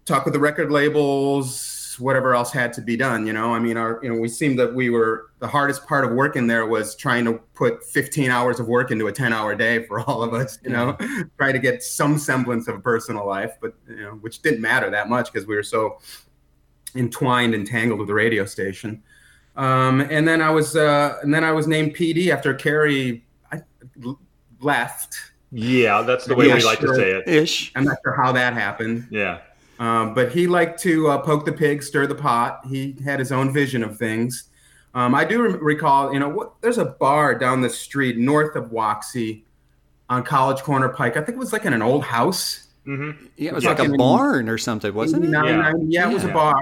talk 0.05 0.25
with 0.25 0.33
the 0.33 0.39
record 0.39 0.71
labels, 0.71 1.61
whatever 1.99 2.33
else 2.35 2.51
had 2.51 2.73
to 2.73 2.81
be 2.81 2.95
done. 2.97 3.27
You 3.27 3.33
know, 3.33 3.53
I 3.53 3.59
mean, 3.59 3.77
our 3.77 3.99
you 4.03 4.13
know 4.13 4.19
we 4.19 4.27
seemed 4.27 4.57
that 4.59 4.73
we 4.73 4.89
were 4.89 5.31
the 5.39 5.47
hardest 5.47 5.87
part 5.87 6.05
of 6.05 6.11
working 6.11 6.47
there 6.47 6.65
was 6.65 6.95
trying 6.95 7.25
to 7.25 7.33
put 7.53 7.83
15 7.83 8.29
hours 8.29 8.59
of 8.59 8.67
work 8.67 8.91
into 8.91 9.07
a 9.07 9.11
10 9.11 9.33
hour 9.33 9.55
day 9.55 9.85
for 9.85 9.99
all 10.01 10.23
of 10.23 10.33
us. 10.33 10.59
You 10.63 10.69
know, 10.71 10.97
try 11.37 11.51
to 11.51 11.59
get 11.59 11.83
some 11.83 12.17
semblance 12.17 12.67
of 12.67 12.75
a 12.75 12.79
personal 12.79 13.27
life, 13.27 13.53
but 13.61 13.73
you 13.87 14.03
know, 14.03 14.11
which 14.21 14.41
didn't 14.41 14.61
matter 14.61 14.89
that 14.89 15.09
much 15.09 15.31
because 15.31 15.47
we 15.47 15.55
were 15.55 15.63
so 15.63 15.99
entwined 16.95 17.53
and 17.53 17.67
tangled 17.67 17.99
with 17.99 18.07
the 18.07 18.13
radio 18.13 18.45
station. 18.45 19.03
Um, 19.55 20.01
and 20.01 20.27
then 20.27 20.41
I 20.41 20.49
was, 20.51 20.75
uh, 20.75 21.17
and 21.21 21.33
then 21.33 21.43
I 21.43 21.51
was 21.51 21.67
named 21.67 21.95
PD 21.95 22.29
after 22.29 22.53
Kerry 22.53 23.25
I, 23.51 23.61
left. 24.61 25.15
Yeah, 25.51 26.01
that's 26.03 26.25
the 26.25 26.35
way 26.35 26.47
Yeah, 26.47 26.55
we 26.55 26.63
like 26.63 26.79
sure. 26.79 26.89
to 26.89 26.95
say 26.95 27.11
it. 27.11 27.27
Ish. 27.27 27.71
I'm 27.75 27.83
not 27.83 27.97
sure 28.03 28.13
how 28.13 28.31
that 28.31 28.53
happened, 28.53 29.07
Yeah. 29.11 29.39
Um, 29.79 30.13
but 30.13 30.31
he 30.31 30.45
liked 30.45 30.79
to 30.81 31.07
uh, 31.09 31.17
poke 31.19 31.45
the 31.45 31.53
pig, 31.53 31.81
stir 31.81 32.05
the 32.05 32.15
pot. 32.15 32.61
He 32.67 32.95
had 33.03 33.17
his 33.19 33.31
own 33.31 33.53
vision 33.53 33.81
of 33.83 33.97
things. 33.97 34.49
Um, 34.93 35.15
I 35.15 35.23
do 35.23 35.41
re- 35.41 35.57
recall, 35.61 36.11
you 36.13 36.19
know, 36.19 36.27
what, 36.29 36.61
there's 36.61 36.77
a 36.77 36.85
bar 36.85 37.33
down 37.37 37.61
the 37.61 37.69
street 37.69 38.17
north 38.17 38.55
of 38.55 38.71
Waxy 38.71 39.45
on 40.09 40.23
College 40.23 40.61
Corner 40.63 40.89
Pike. 40.89 41.15
I 41.15 41.21
think 41.21 41.37
it 41.37 41.39
was 41.39 41.53
like 41.53 41.65
in 41.65 41.73
an 41.73 41.81
old 41.81 42.03
house. 42.03 42.67
hmm 42.83 43.11
Yeah, 43.37 43.51
it 43.51 43.53
was 43.55 43.63
Yeah. 43.63 43.69
like 43.71 43.87
a 43.87 43.89
barn 43.97 44.49
or 44.49 44.57
something, 44.57 44.93
wasn't 44.93 45.23
it? 45.23 45.27
89, 45.27 45.45
Yeah. 45.45 45.55
90 45.57 45.85
yeah, 45.87 46.09
it 46.09 46.13
was 46.13 46.23
a 46.25 46.29
bar. 46.33 46.55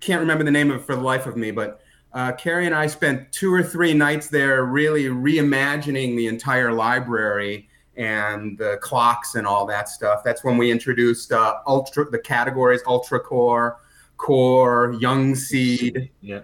Can't 0.00 0.20
remember 0.20 0.44
the 0.44 0.50
name 0.52 0.70
of 0.70 0.80
it 0.82 0.84
for 0.86 0.94
the 0.94 1.02
life 1.02 1.26
of 1.26 1.36
me, 1.36 1.50
but 1.50 1.80
uh, 2.12 2.32
Kerry 2.32 2.66
and 2.66 2.74
I 2.74 2.86
spent 2.86 3.32
two 3.32 3.52
or 3.52 3.62
three 3.62 3.92
nights 3.92 4.28
there, 4.28 4.64
really 4.64 5.04
reimagining 5.06 6.16
the 6.16 6.26
entire 6.28 6.72
library 6.72 7.68
and 7.98 8.56
the 8.56 8.78
clocks 8.80 9.34
and 9.34 9.46
all 9.46 9.66
that 9.66 9.88
stuff. 9.88 10.22
That's 10.24 10.44
when 10.44 10.56
we 10.56 10.70
introduced 10.70 11.32
uh, 11.32 11.56
ultra 11.66 12.08
the 12.08 12.18
categories 12.18 12.80
ultra 12.86 13.20
core, 13.20 13.80
core, 14.16 14.96
young 14.98 15.34
seed. 15.34 16.10
Yeah. 16.20 16.40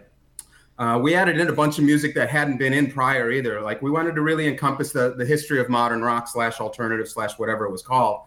Uh, 0.76 0.98
we 1.00 1.14
added 1.14 1.38
in 1.38 1.48
a 1.48 1.52
bunch 1.52 1.78
of 1.78 1.84
music 1.84 2.14
that 2.16 2.28
hadn't 2.28 2.58
been 2.58 2.72
in 2.72 2.90
prior 2.90 3.30
either. 3.30 3.60
Like 3.60 3.80
we 3.80 3.92
wanted 3.92 4.16
to 4.16 4.22
really 4.22 4.48
encompass 4.48 4.92
the 4.92 5.14
the 5.16 5.24
history 5.24 5.60
of 5.60 5.68
modern 5.68 6.02
rock 6.02 6.28
slash 6.28 6.60
alternative 6.60 7.08
slash 7.08 7.38
whatever 7.38 7.64
it 7.64 7.70
was 7.70 7.82
called. 7.82 8.22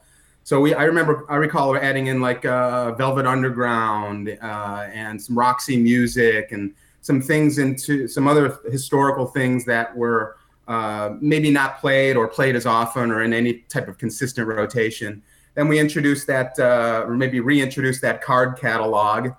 So 0.48 0.62
we, 0.62 0.74
I 0.74 0.86
remember, 0.86 1.26
I 1.30 1.36
recall 1.36 1.76
adding 1.76 2.08
in 2.08 2.22
like 2.22 2.46
uh, 2.46 2.94
Velvet 2.94 3.26
Underground 3.26 4.30
uh, 4.42 4.88
and 4.94 5.22
some 5.22 5.38
Roxy 5.38 5.76
music 5.76 6.54
and 6.54 6.74
some 7.02 7.22
things 7.22 7.58
into 7.58 8.08
some 8.08 8.30
other 8.30 8.58
historical 8.72 9.26
things 9.26 9.66
that 9.66 9.94
were 9.94 10.37
uh, 10.68 11.16
maybe 11.22 11.50
not 11.50 11.80
played 11.80 12.16
or 12.16 12.28
played 12.28 12.56
as 12.56 12.66
often 12.66 13.12
or 13.12 13.24
in 13.24 13.34
any 13.34 13.60
type 13.70 13.88
of 13.88 13.98
consistent 13.98 14.48
rotation. 14.48 15.22
Then 15.56 15.68
we 15.68 15.80
introduced 15.80 16.28
that, 16.28 16.58
uh, 16.60 17.06
or 17.08 17.16
maybe 17.16 17.40
reintroduced 17.40 18.02
that 18.02 18.22
card 18.22 18.58
catalog. 18.60 19.30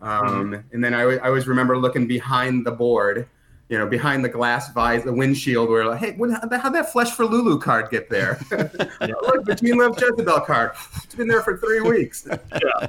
Um, 0.00 0.52
mm-hmm. 0.52 0.54
And 0.72 0.84
then 0.84 0.94
I, 0.94 1.02
I 1.02 1.26
always 1.26 1.46
remember 1.46 1.78
looking 1.78 2.06
behind 2.06 2.66
the 2.66 2.72
board 2.72 3.28
you 3.68 3.78
know, 3.78 3.86
behind 3.86 4.24
the 4.24 4.28
glass 4.28 4.72
visor, 4.72 5.06
the 5.06 5.12
windshield, 5.12 5.70
where 5.70 5.86
like, 5.86 5.98
hey, 5.98 6.16
how'd 6.18 6.74
that 6.74 6.92
Flesh 6.92 7.12
for 7.12 7.24
Lulu 7.24 7.58
card 7.58 7.90
get 7.90 8.10
there? 8.10 8.38
Look, 8.50 9.44
the 9.46 9.58
Gene 9.60 9.78
Love 9.78 9.98
Jezebel 10.00 10.40
card. 10.40 10.72
It's 11.02 11.14
been 11.14 11.28
there 11.28 11.42
for 11.42 11.56
three 11.58 11.80
weeks. 11.80 12.26
Yeah. 12.62 12.86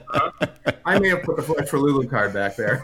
I 0.86 1.00
may 1.00 1.10
have 1.10 1.24
put 1.24 1.38
the 1.38 1.42
Flesh 1.42 1.68
for 1.70 1.80
Lulu 1.80 2.08
card 2.08 2.34
back 2.34 2.56
there. 2.56 2.84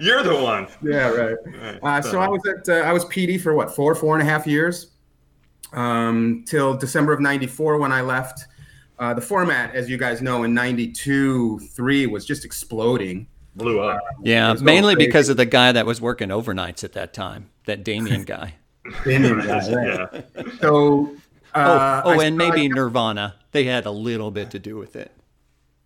You're 0.00 0.22
the 0.22 0.36
one. 0.36 0.68
Yeah, 0.82 1.08
right. 1.10 1.78
Uh, 1.82 2.02
so 2.02 2.20
I 2.20 2.28
was 2.28 2.40
at 2.46 2.68
uh, 2.68 2.86
I 2.86 2.92
was 2.92 3.04
PD 3.06 3.40
for 3.40 3.54
what 3.54 3.74
four 3.74 3.94
four 3.94 4.18
and 4.18 4.26
a 4.26 4.30
half 4.30 4.46
years, 4.46 4.92
um, 5.72 6.44
till 6.46 6.74
December 6.76 7.12
of 7.12 7.20
'94 7.20 7.78
when 7.78 7.92
I 7.92 8.00
left. 8.00 8.46
Uh, 8.98 9.12
the 9.12 9.20
format, 9.20 9.74
as 9.74 9.90
you 9.90 9.96
guys 9.96 10.22
know, 10.22 10.44
in 10.44 10.54
'92 10.54 11.58
three 11.58 12.06
was 12.06 12.24
just 12.24 12.44
exploding 12.44 13.26
blew 13.56 13.80
up. 13.80 14.02
Yeah, 14.22 14.54
mainly 14.60 14.96
because 14.96 15.28
of 15.28 15.36
the 15.36 15.46
guy 15.46 15.72
that 15.72 15.86
was 15.86 16.00
working 16.00 16.28
overnights 16.28 16.84
at 16.84 16.92
that 16.92 17.12
time, 17.12 17.50
that 17.66 17.84
Damien 17.84 18.22
guy. 18.24 18.54
Damien 19.04 19.38
guy, 19.40 19.68
yeah. 19.68 20.20
So, 20.60 21.16
uh, 21.54 22.02
oh, 22.04 22.12
oh 22.12 22.20
and 22.20 22.36
maybe 22.36 22.68
Nirvana. 22.68 23.36
They 23.52 23.64
had 23.64 23.86
a 23.86 23.90
little 23.90 24.30
bit 24.30 24.50
to 24.50 24.58
do 24.58 24.76
with 24.76 24.96
it. 24.96 25.12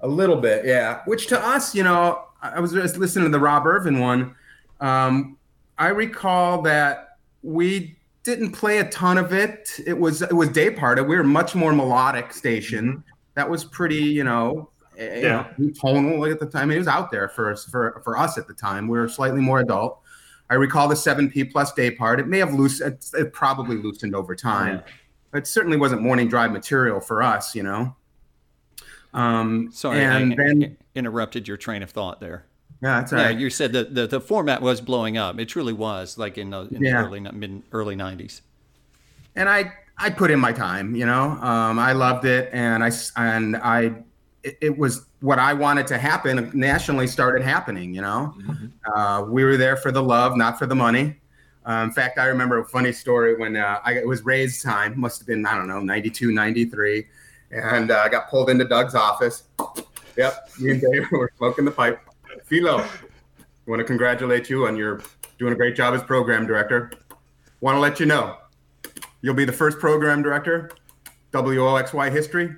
A 0.00 0.08
little 0.08 0.36
bit, 0.36 0.64
yeah. 0.64 1.00
Which 1.06 1.26
to 1.28 1.40
us, 1.40 1.74
you 1.74 1.82
know, 1.82 2.24
I 2.40 2.60
was 2.60 2.72
just 2.72 2.96
listening 2.96 3.24
to 3.24 3.30
the 3.30 3.40
Rob 3.40 3.66
Irvin 3.66 3.98
one. 3.98 4.34
Um, 4.80 5.36
I 5.76 5.88
recall 5.88 6.62
that 6.62 7.18
we 7.42 7.98
didn't 8.22 8.52
play 8.52 8.78
a 8.78 8.88
ton 8.90 9.18
of 9.18 9.32
it. 9.32 9.70
It 9.86 9.98
was 9.98 10.22
it 10.22 10.32
was 10.32 10.50
day 10.50 10.70
part. 10.70 10.98
We 11.06 11.16
were 11.16 11.24
much 11.24 11.54
more 11.54 11.72
melodic 11.72 12.32
station. 12.32 13.02
That 13.34 13.48
was 13.48 13.64
pretty, 13.64 13.96
you 13.96 14.24
know, 14.24 14.70
yeah. 14.96 15.48
know, 15.58 15.70
tonal 15.70 16.24
at 16.26 16.40
the 16.40 16.46
time. 16.46 16.62
I 16.62 16.66
mean, 16.66 16.76
it 16.76 16.80
was 16.80 16.88
out 16.88 17.10
there 17.10 17.28
for 17.28 17.56
for 17.56 18.00
for 18.04 18.16
us 18.16 18.38
at 18.38 18.46
the 18.46 18.54
time. 18.54 18.86
We 18.86 18.98
were 18.98 19.08
slightly 19.08 19.40
more 19.40 19.60
adult. 19.60 20.00
I 20.50 20.54
recall 20.54 20.88
the 20.88 20.96
seven 20.96 21.30
P 21.30 21.44
plus 21.44 21.72
day 21.72 21.90
part. 21.90 22.20
It 22.20 22.26
may 22.26 22.38
have 22.38 22.54
loosened. 22.54 22.98
It 23.14 23.32
probably 23.32 23.76
loosened 23.76 24.14
over 24.14 24.34
time. 24.34 24.82
Yeah. 25.32 25.38
It 25.38 25.46
certainly 25.46 25.76
wasn't 25.76 26.02
morning 26.02 26.28
drive 26.28 26.52
material 26.52 27.00
for 27.00 27.22
us, 27.22 27.54
you 27.54 27.62
know. 27.62 27.94
Um, 29.14 29.70
Sorry, 29.72 30.04
and 30.04 30.32
I, 30.32 30.36
then 30.36 30.76
interrupted 30.94 31.48
your 31.48 31.56
train 31.56 31.82
of 31.82 31.90
thought 31.90 32.20
there. 32.20 32.44
Yeah, 32.82 33.00
that's 33.00 33.12
right. 33.12 33.32
Yeah, 33.32 33.38
you 33.38 33.50
said 33.50 33.72
that 33.72 33.94
the, 33.94 34.06
the 34.06 34.20
format 34.20 34.62
was 34.62 34.80
blowing 34.80 35.16
up. 35.16 35.38
It 35.40 35.46
truly 35.46 35.72
was, 35.72 36.16
like 36.16 36.38
in 36.38 36.50
the, 36.50 36.60
in 36.70 36.82
yeah. 36.82 37.02
the 37.02 37.08
early 37.08 37.20
mid 37.20 37.62
early 37.72 37.96
'90s. 37.96 38.42
And 39.34 39.48
I 39.48 39.72
I 39.96 40.10
put 40.10 40.30
in 40.30 40.38
my 40.38 40.52
time, 40.52 40.94
you 40.94 41.06
know. 41.06 41.30
Um, 41.40 41.78
I 41.78 41.92
loved 41.92 42.24
it, 42.24 42.50
and 42.52 42.84
I 42.84 42.90
and 43.16 43.56
I 43.56 43.94
it, 44.44 44.58
it, 44.60 44.78
was 44.78 45.06
what 45.20 45.40
I 45.40 45.52
wanted 45.52 45.86
to 45.88 45.98
happen 45.98 46.50
nationally 46.54 47.08
started 47.08 47.42
happening. 47.42 47.94
You 47.94 48.02
know, 48.02 48.34
mm-hmm. 48.38 48.92
uh, 48.94 49.22
we 49.22 49.44
were 49.44 49.56
there 49.56 49.76
for 49.76 49.90
the 49.90 50.02
love, 50.02 50.36
not 50.36 50.58
for 50.58 50.66
the 50.66 50.76
money. 50.76 51.16
Uh, 51.68 51.82
in 51.84 51.90
fact, 51.90 52.18
I 52.18 52.26
remember 52.26 52.60
a 52.60 52.64
funny 52.64 52.92
story 52.92 53.36
when 53.36 53.56
uh, 53.56 53.80
I, 53.84 53.94
it 53.94 54.06
was 54.06 54.24
Ray's 54.24 54.62
time, 54.62 54.98
must 54.98 55.20
have 55.20 55.26
been, 55.26 55.44
I 55.44 55.54
don't 55.54 55.68
know, 55.68 55.80
92, 55.80 56.32
93. 56.32 57.06
And 57.50 57.90
uh, 57.90 58.02
I 58.04 58.08
got 58.08 58.28
pulled 58.28 58.50
into 58.50 58.64
Doug's 58.64 58.94
office. 58.94 59.44
Yep, 60.16 60.50
me 60.58 60.72
and 60.72 60.80
Dave 60.80 61.06
were 61.12 61.32
smoking 61.36 61.64
the 61.64 61.70
pipe. 61.70 62.00
Philo, 62.44 62.84
want 63.66 63.80
to 63.80 63.84
congratulate 63.84 64.48
you 64.50 64.66
on 64.66 64.76
your 64.76 65.00
doing 65.38 65.52
a 65.52 65.56
great 65.56 65.76
job 65.76 65.94
as 65.94 66.02
program 66.02 66.46
director. 66.46 66.90
Want 67.60 67.76
to 67.76 67.80
let 67.80 68.00
you 68.00 68.06
know, 68.06 68.36
you'll 69.22 69.34
be 69.34 69.44
the 69.44 69.52
first 69.52 69.78
program 69.78 70.22
director, 70.22 70.70
WOXY 71.32 72.10
history, 72.10 72.56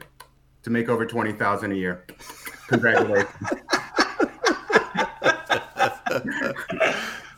to 0.62 0.70
make 0.70 0.88
over 0.88 1.04
20,000 1.04 1.72
a 1.72 1.74
year. 1.74 2.04
Congratulations. 2.68 3.28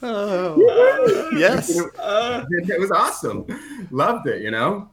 oh, 0.03 1.31
yes. 1.37 1.71
it 1.71 2.81
was 2.81 2.91
awesome. 2.91 3.47
Loved 3.91 4.27
it, 4.27 4.43
you 4.43 4.51
know? 4.51 4.91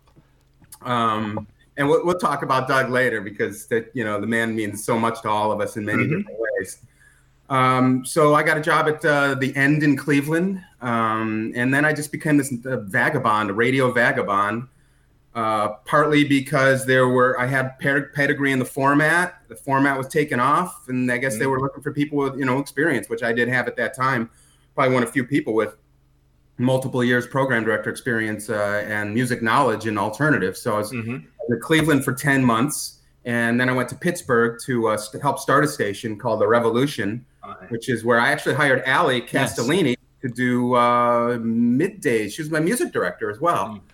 Um, 0.82 1.48
and 1.80 1.88
we'll, 1.88 2.06
we'll 2.06 2.20
talk 2.20 2.44
about 2.44 2.68
Doug 2.68 2.90
later 2.90 3.22
because 3.22 3.66
that 3.68 3.90
you 3.94 4.04
know 4.04 4.20
the 4.22 4.28
man 4.28 4.56
means 4.56 4.84
so 4.84 5.00
much 5.00 5.22
to 5.24 5.30
all 5.30 5.52
of 5.52 5.62
us 5.62 5.78
in 5.78 5.86
many 5.86 6.04
mm-hmm. 6.04 6.18
different 6.18 6.40
ways. 6.40 6.78
Um, 7.50 8.06
so 8.06 8.36
I 8.36 8.44
got 8.44 8.58
a 8.58 8.62
job 8.62 8.88
at 8.88 9.04
uh, 9.04 9.34
the 9.36 9.56
End 9.56 9.82
in 9.82 9.98
Cleveland, 9.98 10.64
um, 10.82 11.52
and 11.56 11.74
then 11.74 11.86
I 11.86 11.94
just 11.94 12.12
became 12.12 12.38
this 12.38 12.54
uh, 12.66 12.82
vagabond, 12.82 13.50
a 13.50 13.54
radio 13.54 13.92
vagabond, 13.92 14.68
uh, 15.34 15.70
partly 15.86 16.26
because 16.26 16.86
there 16.86 17.08
were 17.08 17.40
I 17.40 17.48
had 17.48 17.80
pedigree 17.80 18.52
in 18.52 18.60
the 18.60 18.66
format. 18.66 19.42
The 19.48 19.56
format 19.56 19.98
was 19.98 20.10
taken 20.10 20.40
off, 20.40 20.90
and 20.90 21.10
I 21.10 21.18
guess 21.18 21.34
mm-hmm. 21.34 21.40
they 21.40 21.48
were 21.48 21.62
looking 21.62 21.82
for 21.82 21.94
people 21.94 22.18
with 22.18 22.38
you 22.38 22.46
know 22.46 22.60
experience, 22.60 23.10
which 23.10 23.24
I 23.24 23.32
did 23.32 23.48
have 23.48 23.68
at 23.68 23.78
that 23.78 23.96
time. 23.96 24.30
Probably 24.76 24.94
one 24.94 25.04
of 25.04 25.12
few 25.12 25.24
people 25.24 25.54
with 25.54 25.76
multiple 26.58 27.06
years 27.06 27.26
program 27.26 27.64
director 27.64 27.90
experience 27.90 28.50
uh, 28.50 28.84
and 28.86 29.14
music 29.14 29.42
knowledge 29.42 29.88
in 29.88 29.98
alternatives. 29.98 30.62
So 30.62 30.76
I 30.76 30.78
was 30.78 30.92
mm-hmm. 30.92 31.26
In 31.52 31.60
Cleveland 31.60 32.04
for 32.04 32.14
ten 32.14 32.44
months, 32.44 33.00
and 33.26 33.60
then 33.60 33.70
I 33.70 33.74
went 33.74 33.90
to 33.90 33.96
Pittsburgh 33.96 34.60
to 34.66 34.90
uh, 34.90 34.98
help 35.22 35.40
start 35.40 35.64
a 35.64 35.68
station 35.68 36.18
called 36.18 36.42
the 36.42 36.48
Revolution, 36.48 37.26
which 37.70 37.90
is 37.90 38.04
where 38.04 38.20
I 38.20 38.32
actually 38.32 38.56
hired 38.56 38.84
Ali 38.88 39.22
Castellini 39.22 39.90
yes. 39.90 39.98
to 40.22 40.30
do 40.30 40.74
uh, 40.76 41.38
middays. 41.38 42.34
She 42.34 42.42
was 42.42 42.52
my 42.52 42.60
music 42.60 42.92
director 42.92 43.30
as 43.30 43.40
well. 43.40 43.68
Mm-hmm 43.68 43.86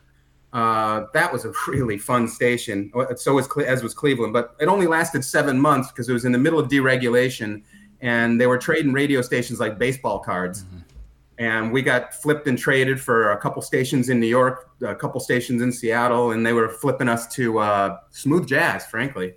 uh, 0.55 1.07
that 1.13 1.33
was 1.33 1.43
a 1.43 1.51
really 1.67 1.97
fun 1.97 2.29
station. 2.29 2.89
Uh, 2.95 3.13
so 3.15 3.33
was 3.33 3.49
as 3.67 3.83
was 3.83 3.93
Cleveland, 3.93 4.31
but 4.31 4.55
it 4.61 4.69
only 4.69 4.87
lasted 4.87 5.25
seven 5.25 5.59
months 5.59 5.91
because 5.91 6.07
it 6.07 6.13
was 6.13 6.23
in 6.23 6.31
the 6.31 6.37
middle 6.37 6.57
of 6.57 6.69
deregulation, 6.69 7.61
and 7.99 8.39
they 8.39 8.47
were 8.47 8.57
trading 8.57 8.93
radio 8.93 9.21
stations 9.21 9.59
like 9.59 9.77
baseball 9.77 10.19
cards. 10.19 10.63
Mm-hmm. 10.63 10.77
And 11.37 11.73
we 11.73 11.81
got 11.81 12.13
flipped 12.13 12.47
and 12.47 12.57
traded 12.57 12.99
for 12.99 13.31
a 13.31 13.37
couple 13.37 13.61
stations 13.61 14.09
in 14.09 14.19
New 14.21 14.27
York, 14.27 14.69
a 14.81 14.95
couple 14.95 15.19
stations 15.19 15.61
in 15.61 15.71
Seattle, 15.71 16.31
and 16.31 16.45
they 16.45 16.53
were 16.53 16.69
flipping 16.69 17.09
us 17.09 17.27
to 17.35 17.59
uh, 17.59 17.97
smooth 18.11 18.47
jazz, 18.47 18.85
frankly. 18.85 19.33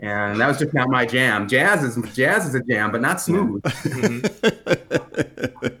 And 0.00 0.40
that 0.40 0.46
was 0.46 0.58
just 0.58 0.72
not 0.72 0.88
my 0.88 1.04
jam. 1.04 1.48
Jazz 1.48 1.82
is 1.82 2.14
jazz 2.14 2.46
is 2.46 2.54
a 2.54 2.62
jam, 2.62 2.92
but 2.92 3.00
not 3.00 3.20
smooth. 3.20 3.62
Mm-hmm. 3.62 4.86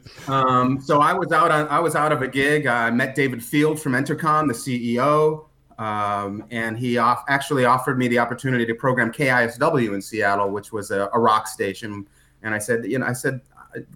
Um, 0.28 0.80
so 0.80 1.00
I 1.00 1.14
was 1.14 1.32
out 1.32 1.50
on 1.50 1.68
I 1.68 1.80
was 1.80 1.94
out 1.94 2.12
of 2.12 2.20
a 2.20 2.28
gig. 2.28 2.66
I 2.66 2.90
met 2.90 3.14
David 3.14 3.42
Field 3.42 3.80
from 3.80 3.92
Entercom, 3.92 4.46
the 4.46 4.52
CEO, 4.54 5.46
um, 5.78 6.44
and 6.50 6.78
he 6.78 6.98
off, 6.98 7.24
actually 7.28 7.64
offered 7.64 7.98
me 7.98 8.08
the 8.08 8.18
opportunity 8.18 8.66
to 8.66 8.74
program 8.74 9.10
KISW 9.10 9.94
in 9.94 10.02
Seattle, 10.02 10.50
which 10.50 10.72
was 10.72 10.90
a, 10.90 11.08
a 11.14 11.18
rock 11.18 11.48
station. 11.48 12.06
And 12.42 12.54
I 12.54 12.58
said, 12.58 12.84
you 12.84 12.98
know, 12.98 13.06
I 13.06 13.14
said 13.14 13.40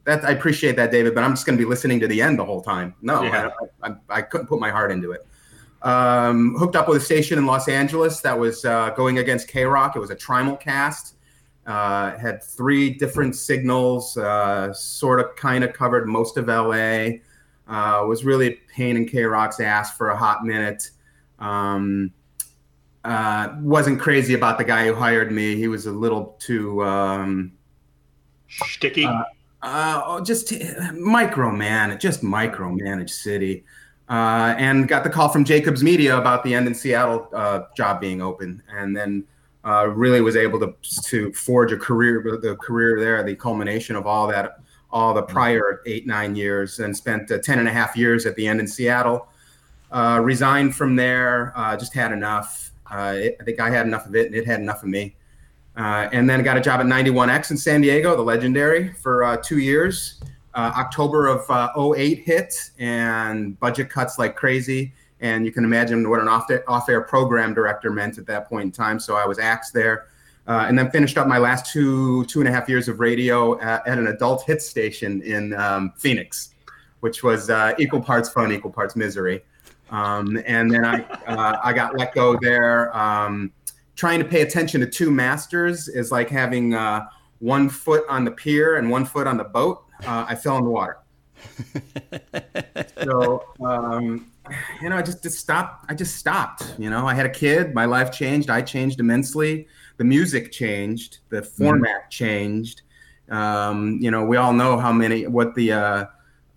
that 0.05 0.25
I 0.25 0.31
appreciate 0.31 0.77
that, 0.77 0.91
David, 0.91 1.15
but 1.15 1.25
I'm 1.25 1.33
just 1.33 1.47
going 1.47 1.59
to 1.59 1.63
be 1.63 1.69
listening 1.69 2.01
to 2.01 2.09
the 2.09 2.21
end 2.23 2.39
the 2.39 2.45
whole 2.45 2.63
time. 2.63 2.95
No, 3.03 3.23
yeah. 3.23 3.51
I, 3.83 3.89
I, 3.89 3.95
I, 4.09 4.23
couldn't 4.23 4.47
put 4.47 4.61
my 4.61 4.71
heart 4.71 4.93
into 4.93 5.13
it. 5.13 5.27
Um, 5.83 6.55
hooked 6.57 6.77
up 6.77 6.89
with 6.89 7.03
a 7.03 7.05
station 7.05 7.39
in 7.39 7.47
Los 7.47 7.69
Angeles 7.69 8.21
that 8.21 8.39
was 8.39 8.65
uh, 8.65 8.91
going 8.91 9.19
against 9.19 9.49
KROQ. 9.49 9.97
It 9.97 9.99
was 9.99 10.11
a 10.11 10.17
trimulcast 10.17 11.15
uh, 11.67 12.17
had 12.19 12.43
three 12.43 12.91
different 12.91 13.37
signals, 13.37 14.17
uh, 14.17 14.73
sort 14.73 15.21
of 15.21 15.37
kind 15.37 15.63
of 15.63 15.73
covered 15.73 16.09
most 16.09 16.37
of 16.37 16.49
LA. 16.49 17.19
Uh, 17.69 18.05
was 18.07 18.25
really 18.25 18.49
a 18.49 18.59
pain 18.75 18.97
in 18.97 19.07
KROQ's 19.07 19.61
ass 19.61 19.97
for 19.97 20.11
a 20.11 20.17
hot 20.17 20.45
minute. 20.45 20.91
Um, 21.39 22.13
uh, 23.05 23.55
wasn't 23.61 24.01
crazy 24.01 24.35
about 24.35 24.59
the 24.59 24.65
guy 24.65 24.87
who 24.87 24.95
hired 24.95 25.31
me. 25.31 25.57
He 25.57 25.69
was 25.69 25.87
a 25.87 25.93
little 25.93 26.37
too 26.41 26.83
um, 26.85 27.53
sticky. 28.49 29.09
Uh, 29.63 29.67
uh, 29.67 30.03
oh, 30.07 30.21
just 30.25 30.51
microman, 30.51 31.99
just 32.01 32.23
micromanage 32.23 33.11
city. 33.11 33.65
and 34.09 34.89
got 34.89 35.05
the 35.05 35.11
call 35.11 35.29
from 35.29 35.45
Jacobs 35.45 35.83
Media 35.83 36.19
about 36.19 36.43
the 36.45 36.55
end 36.55 36.67
in 36.67 36.75
Seattle 36.75 37.29
job 37.77 38.01
being 38.01 38.21
open, 38.21 38.63
and 38.69 38.97
then 38.97 39.25
uh, 39.65 39.87
really 39.89 40.21
was 40.21 40.37
able 40.37 40.59
to 40.59 40.75
to 41.05 41.33
forge 41.33 41.73
a 41.73 41.77
career, 41.77 42.21
the 42.43 42.57
career 42.57 42.99
there, 42.99 43.23
the 43.23 43.37
culmination 43.37 43.97
of 43.97 44.07
all 44.07 44.27
that 44.27 44.59
all 44.93 45.15
the 45.15 45.23
prior 45.23 45.81
eight, 45.87 46.07
nine 46.07 46.37
years 46.37 46.79
and 46.81 46.95
spent 46.95 47.31
uh, 47.31 47.39
10 47.39 47.59
and 47.59 47.67
a 47.67 47.73
half 47.73 47.97
years 47.97 48.27
at 48.27 48.37
the 48.37 48.47
end 48.47 48.61
in 48.61 48.69
Seattle. 48.69 49.27
Uh, 49.91 50.21
resigned 50.23 50.75
from 50.75 50.97
there, 50.97 51.53
uh, 51.57 51.77
just 51.77 51.95
had 51.95 52.13
enough. 52.13 52.73
Uh, 52.91 53.15
it, 53.17 53.37
I 53.41 53.45
think 53.45 53.61
I 53.61 53.71
had 53.71 53.87
enough 53.87 54.07
of 54.07 54.15
it 54.15 54.27
and 54.27 54.35
it 54.35 54.47
had 54.47 54.61
enough 54.61 54.83
of 54.83 54.89
me. 54.89 55.17
Uh, 55.77 56.09
and 56.13 56.29
then 56.29 56.43
got 56.43 56.57
a 56.57 56.61
job 56.61 56.81
at 56.81 56.87
91X 56.87 57.51
in 57.51 57.57
San 57.57 57.81
Diego, 57.81 58.15
the 58.15 58.23
legendary, 58.23 58.93
for 58.93 59.25
uh, 59.25 59.37
two 59.39 59.59
years. 59.59 60.21
October 60.55 61.29
of 61.29 61.97
08 61.97 62.19
hit 62.19 62.55
and 62.79 63.59
budget 63.59 63.89
cuts 63.89 64.19
like 64.19 64.37
crazy. 64.37 64.93
And 65.21 65.47
you 65.47 65.53
can 65.53 65.65
imagine 65.65 66.11
what 66.11 66.21
an 66.21 66.29
off 66.29 66.89
air 66.91 67.01
program 67.01 67.55
director 67.55 67.91
meant 67.91 68.19
at 68.19 68.27
that 68.27 68.49
point 68.49 68.65
in 68.65 68.71
time. 68.73 69.01
So 69.01 69.17
I 69.17 69.25
was 69.25 69.39
axed 69.39 69.73
there. 69.73 70.09
Uh, 70.47 70.65
and 70.67 70.77
then 70.77 70.91
finished 70.91 71.17
up 71.17 71.29
my 71.29 71.39
last 71.39 71.73
two 71.73 72.25
two 72.25 72.41
and 72.41 72.49
a 72.49 72.53
half 72.53 72.69
years 72.69 72.89
of 72.89 72.99
radio 72.99 73.59
at, 73.61 73.87
at 73.87 73.97
an 73.97 74.09
adult 74.09 74.43
hit 74.45 74.61
station 74.61 75.23
in 75.23 75.55
um, 75.55 75.93
Phoenix, 75.97 76.51
which 76.99 77.23
was 77.23 77.49
uh, 77.49 77.75
equal 77.79 78.01
parts 78.01 78.29
fun, 78.29 78.51
equal 78.51 78.73
parts 78.73 78.97
misery. 78.97 79.45
Um, 79.91 80.43
and 80.45 80.69
then 80.69 80.85
I 80.85 81.03
uh, 81.29 81.61
I 81.63 81.73
got 81.73 81.97
let 81.97 82.13
go 82.13 82.37
there. 82.41 82.95
Um, 82.97 83.53
trying 83.97 84.19
to 84.19 84.25
pay 84.25 84.43
attention 84.43 84.81
to 84.81 84.87
two 84.87 85.11
masters 85.11 85.89
is 85.89 86.11
like 86.11 86.29
having 86.29 86.75
uh, 86.75 87.07
one 87.39 87.69
foot 87.69 88.05
on 88.09 88.25
the 88.25 88.31
pier 88.31 88.77
and 88.77 88.91
one 88.91 89.05
foot 89.05 89.27
on 89.27 89.37
the 89.37 89.45
boat. 89.45 89.85
Uh, 90.07 90.27
I 90.29 90.35
fell 90.35 90.59
in 90.59 90.65
the 90.65 90.71
water. 90.71 90.99
so 93.03 93.45
um, 93.65 94.31
you 94.81 94.89
know, 94.89 94.97
I 94.97 95.03
just, 95.03 95.23
just 95.23 95.39
stopped. 95.39 95.87
I 95.89 95.95
just 95.95 96.17
stopped. 96.17 96.75
You 96.79 96.91
know, 96.91 97.07
I 97.07 97.15
had 97.15 97.27
a 97.27 97.31
kid. 97.31 97.75
My 97.75 97.85
life 97.85 98.13
changed. 98.13 98.51
I 98.51 98.63
changed 98.63 99.01
immensely 99.01 99.67
the 99.97 100.05
music 100.05 100.51
changed, 100.51 101.19
the 101.29 101.39
mm-hmm. 101.39 101.63
format 101.63 102.03
mm-hmm. 102.03 102.11
changed. 102.11 102.83
Um, 103.29 103.99
you 104.01 104.11
know, 104.11 104.25
we 104.25 104.37
all 104.37 104.53
know 104.53 104.77
how 104.77 104.93
many 104.93 105.27
what 105.27 105.55
the 105.55 105.73
uh, 105.73 106.05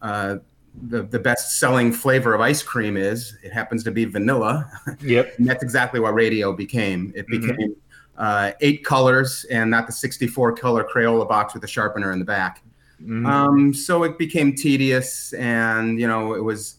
uh, 0.02 0.38
the, 0.84 1.04
the 1.04 1.20
best 1.20 1.60
selling 1.60 1.92
flavor 1.92 2.34
of 2.34 2.42
ice 2.42 2.62
cream 2.62 2.98
is. 2.98 3.38
It 3.44 3.52
happens 3.52 3.84
to 3.86 3.92
be 3.92 4.06
vanilla. 4.06 4.70
Yep. 5.02 5.36
and 5.38 5.48
that's 5.48 5.64
exactly 5.64 6.00
what 6.00 6.14
radio 6.14 6.54
became. 6.54 7.12
It 7.16 7.28
mm-hmm. 7.28 7.48
became 7.48 7.76
uh, 8.18 8.52
eight 8.62 8.84
colors 8.84 9.46
and 9.52 9.70
not 9.70 9.88
the 9.88 9.94
64 9.94 10.56
color 10.56 10.84
Crayola 10.84 11.28
box 11.28 11.54
with 11.54 11.64
a 11.64 11.68
sharpener 11.68 12.12
in 12.12 12.20
the 12.20 12.26
back. 12.26 12.64
Mm-hmm. 13.02 13.26
Um, 13.26 13.74
so 13.74 14.04
it 14.04 14.18
became 14.18 14.56
tedious 14.56 15.34
and, 15.34 16.00
you 16.00 16.08
know, 16.08 16.34
it 16.34 16.44
was 16.44 16.78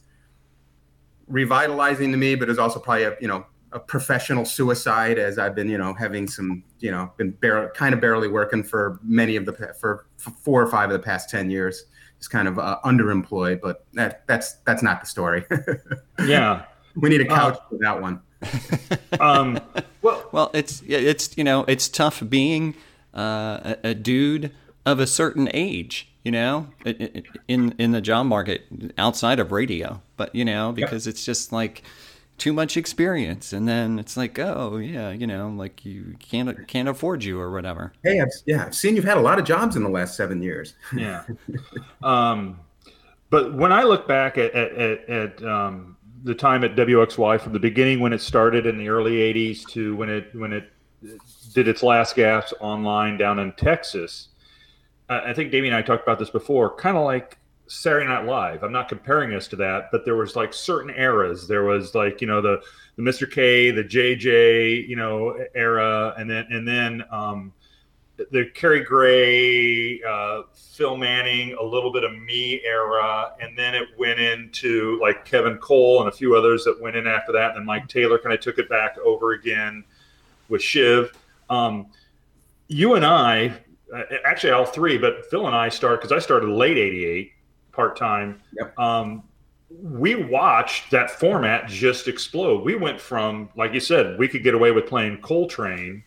revitalizing 1.29 2.11
to 2.13 2.19
me, 2.19 2.35
but 2.35 2.49
it 2.49 2.53
was 2.53 2.59
also 2.59 2.79
probably 2.79 3.05
a, 3.05 3.17
you 3.21 3.29
know, 3.29 3.45
a 3.73 3.81
professional 3.81 4.45
suicide 4.45 5.19
as 5.19 5.39
I've 5.39 5.55
been, 5.55 5.69
you 5.69 5.77
know, 5.77 5.93
having 5.93 6.27
some, 6.27 6.63
you 6.79 6.91
know, 6.91 7.13
been 7.17 7.33
bar- 7.33 7.73
kind 7.75 7.95
of 7.95 8.01
barely 8.01 8.29
working 8.29 8.63
for 8.63 8.99
many 9.03 9.37
of 9.37 9.45
the 9.45 9.53
for, 9.53 10.07
for, 10.17 10.31
four 10.31 10.63
or 10.63 10.71
five 10.71 10.91
of 10.91 10.95
the 10.95 11.05
past 11.05 11.29
ten 11.29 11.51
years. 11.51 11.85
Just 12.19 12.31
kind 12.31 12.49
of 12.49 12.59
uh, 12.59 12.79
underemployed, 12.85 13.61
but 13.61 13.85
that 13.93 14.27
that's 14.27 14.55
that's 14.65 14.83
not 14.83 15.01
the 15.01 15.07
story. 15.07 15.45
yeah, 16.27 16.65
we 16.95 17.09
need 17.11 17.21
a 17.21 17.27
couch 17.27 17.57
uh, 17.57 17.69
for 17.69 17.79
that 17.79 18.01
one. 18.01 18.21
um, 19.21 19.61
well, 20.03 20.29
well, 20.33 20.51
it's 20.55 20.83
it's 20.87 21.37
you 21.37 21.45
know 21.45 21.65
it's 21.69 21.89
tough 21.89 22.23
being 22.29 22.75
uh, 23.15 23.75
a, 23.83 23.91
a 23.91 23.95
dude 23.95 24.53
of 24.85 24.99
a 24.99 25.07
certain 25.07 25.51
age 25.53 26.09
you 26.27 26.33
know, 26.33 26.67
in 27.47 27.73
in 27.79 27.93
the 27.93 28.01
job 28.01 28.27
market 28.27 28.63
outside 28.99 29.39
of 29.39 29.53
radio. 29.53 30.03
But 30.17 30.35
you 30.35 30.45
know, 30.45 30.73
because 30.73 31.07
it's 31.07 31.25
just 31.25 31.53
like 31.53 31.85
too 32.39 32.53
much 32.53 32.77
experience 32.77 33.53
and 33.53 33.67
then 33.67 33.99
it's 33.99 34.17
like 34.17 34.39
oh 34.39 34.77
yeah 34.77 35.11
you 35.11 35.27
know 35.27 35.49
like 35.49 35.85
you 35.85 36.17
can't 36.19 36.69
can't 36.69 36.89
afford 36.89 37.25
you 37.25 37.41
or 37.41 37.51
whatever. 37.51 37.93
Hey 38.03 38.21
I've, 38.21 38.29
yeah 38.45 38.67
i've 38.67 38.75
seen 38.75 38.97
you've 38.97 39.05
had 39.05 39.17
a 39.17 39.23
lot 39.23 39.39
of 39.39 39.45
jobs 39.45 39.77
in 39.77 39.83
the 39.83 39.89
last 39.89 40.17
seven 40.17 40.43
years. 40.43 40.75
Yeah. 40.97 41.25
Um, 42.03 42.61
but 43.31 43.55
when 43.55 43.73
i 43.73 43.83
look 43.83 44.07
back 44.09 44.39
at 44.39 44.53
at, 44.55 44.73
at, 44.73 45.09
at 45.09 45.45
um, 45.45 45.97
the 46.25 46.35
time 46.35 46.65
at 46.65 46.75
WOXY 46.75 47.41
from 47.41 47.53
the 47.53 47.59
beginning 47.59 48.01
when 48.01 48.13
it 48.13 48.21
started 48.21 48.67
in 48.67 48.79
the 48.79 48.89
early 48.89 49.13
80s 49.13 49.67
to 49.71 49.95
when 49.97 50.09
it 50.11 50.35
when 50.35 50.53
it 50.53 50.71
did 51.55 51.69
its 51.69 51.83
last 51.83 52.17
gas 52.17 52.53
online 52.61 53.17
down 53.17 53.39
in 53.39 53.53
texas 53.53 54.29
i 55.09 55.33
think 55.33 55.53
davey 55.53 55.69
and 55.69 55.77
i 55.77 55.83
talked 55.83 56.03
about 56.03 56.19
this 56.19 56.31
before 56.31 56.75
kind 56.77 56.97
of 56.97 57.05
like 57.05 57.39
Saturday 57.69 58.07
Night 58.07 58.25
Live. 58.25 58.63
I'm 58.63 58.73
not 58.73 58.89
comparing 58.89 59.35
us 59.35 59.49
to 59.49 59.57
that, 59.57 59.91
but 59.91 60.05
there 60.05 60.17
was 60.17 60.37
like 60.37 60.55
certain 60.55 60.95
eras. 60.95 61.49
There 61.49 61.65
was 61.65 61.95
like 61.95 62.21
you 62.21 62.27
know 62.27 62.41
the 62.41 62.63
the 62.97 63.03
Mr. 63.03 63.31
K, 63.31 63.71
the 63.71 63.85
JJ, 63.85 64.89
you 64.89 64.97
know 64.97 65.39
era, 65.55 66.15
and 66.17 66.31
then 66.31 66.47
and 66.51 66.67
then 66.67 67.05
um, 67.11 67.53
the 68.17 68.51
Kerry 68.55 68.83
Gray, 68.83 70.01
uh, 70.03 70.43
Phil 70.55 70.97
Manning, 70.97 71.55
a 71.61 71.63
little 71.63 71.93
bit 71.93 72.05
of 72.05 72.13
me 72.19 72.63
era, 72.65 73.33
and 73.41 73.57
then 73.57 73.75
it 73.75 73.89
went 73.99 74.21
into 74.21 74.99
like 75.01 75.25
Kevin 75.25 75.59
Cole 75.59 76.01
and 76.01 76.09
a 76.09 76.13
few 76.13 76.37
others 76.37 76.65
that 76.65 76.81
went 76.81 76.97
in 76.97 77.07
after 77.07 77.33
that. 77.33 77.51
And 77.51 77.59
then 77.59 77.65
Mike 77.67 77.89
Taylor 77.89 78.19
kind 78.19 78.35
of 78.35 78.41
took 78.41 78.59
it 78.59 78.69
back 78.69 78.97
over 78.99 79.33
again 79.33 79.85
with 80.49 80.63
Shiv. 80.63 81.13
Um, 81.51 81.89
you 82.69 82.95
and 82.95 83.05
I, 83.05 83.53
uh, 83.95 84.03
actually 84.25 84.53
all 84.53 84.65
three, 84.65 84.99
but 84.99 85.27
Phil 85.31 85.47
and 85.47 85.55
I 85.55 85.69
start 85.69 86.01
because 86.01 86.13
I 86.13 86.19
started 86.19 86.49
late 86.49 86.79
'88 86.79 87.33
part 87.77 87.97
time. 87.97 88.41
Yep. 88.59 88.79
Um, 88.79 89.23
we 89.71 90.15
watched 90.15 90.91
that 90.91 91.11
format 91.11 91.69
just 91.69 92.09
explode. 92.09 92.65
We 92.65 92.75
went 92.77 93.01
from, 93.01 93.51
like 93.57 93.73
you 93.75 93.81
said, 93.81 94.19
we 94.19 94.29
could 94.29 94.43
get 94.43 94.55
away 94.55 94.71
with 94.71 94.87
playing 94.87 95.21
Coltrane, 95.21 96.03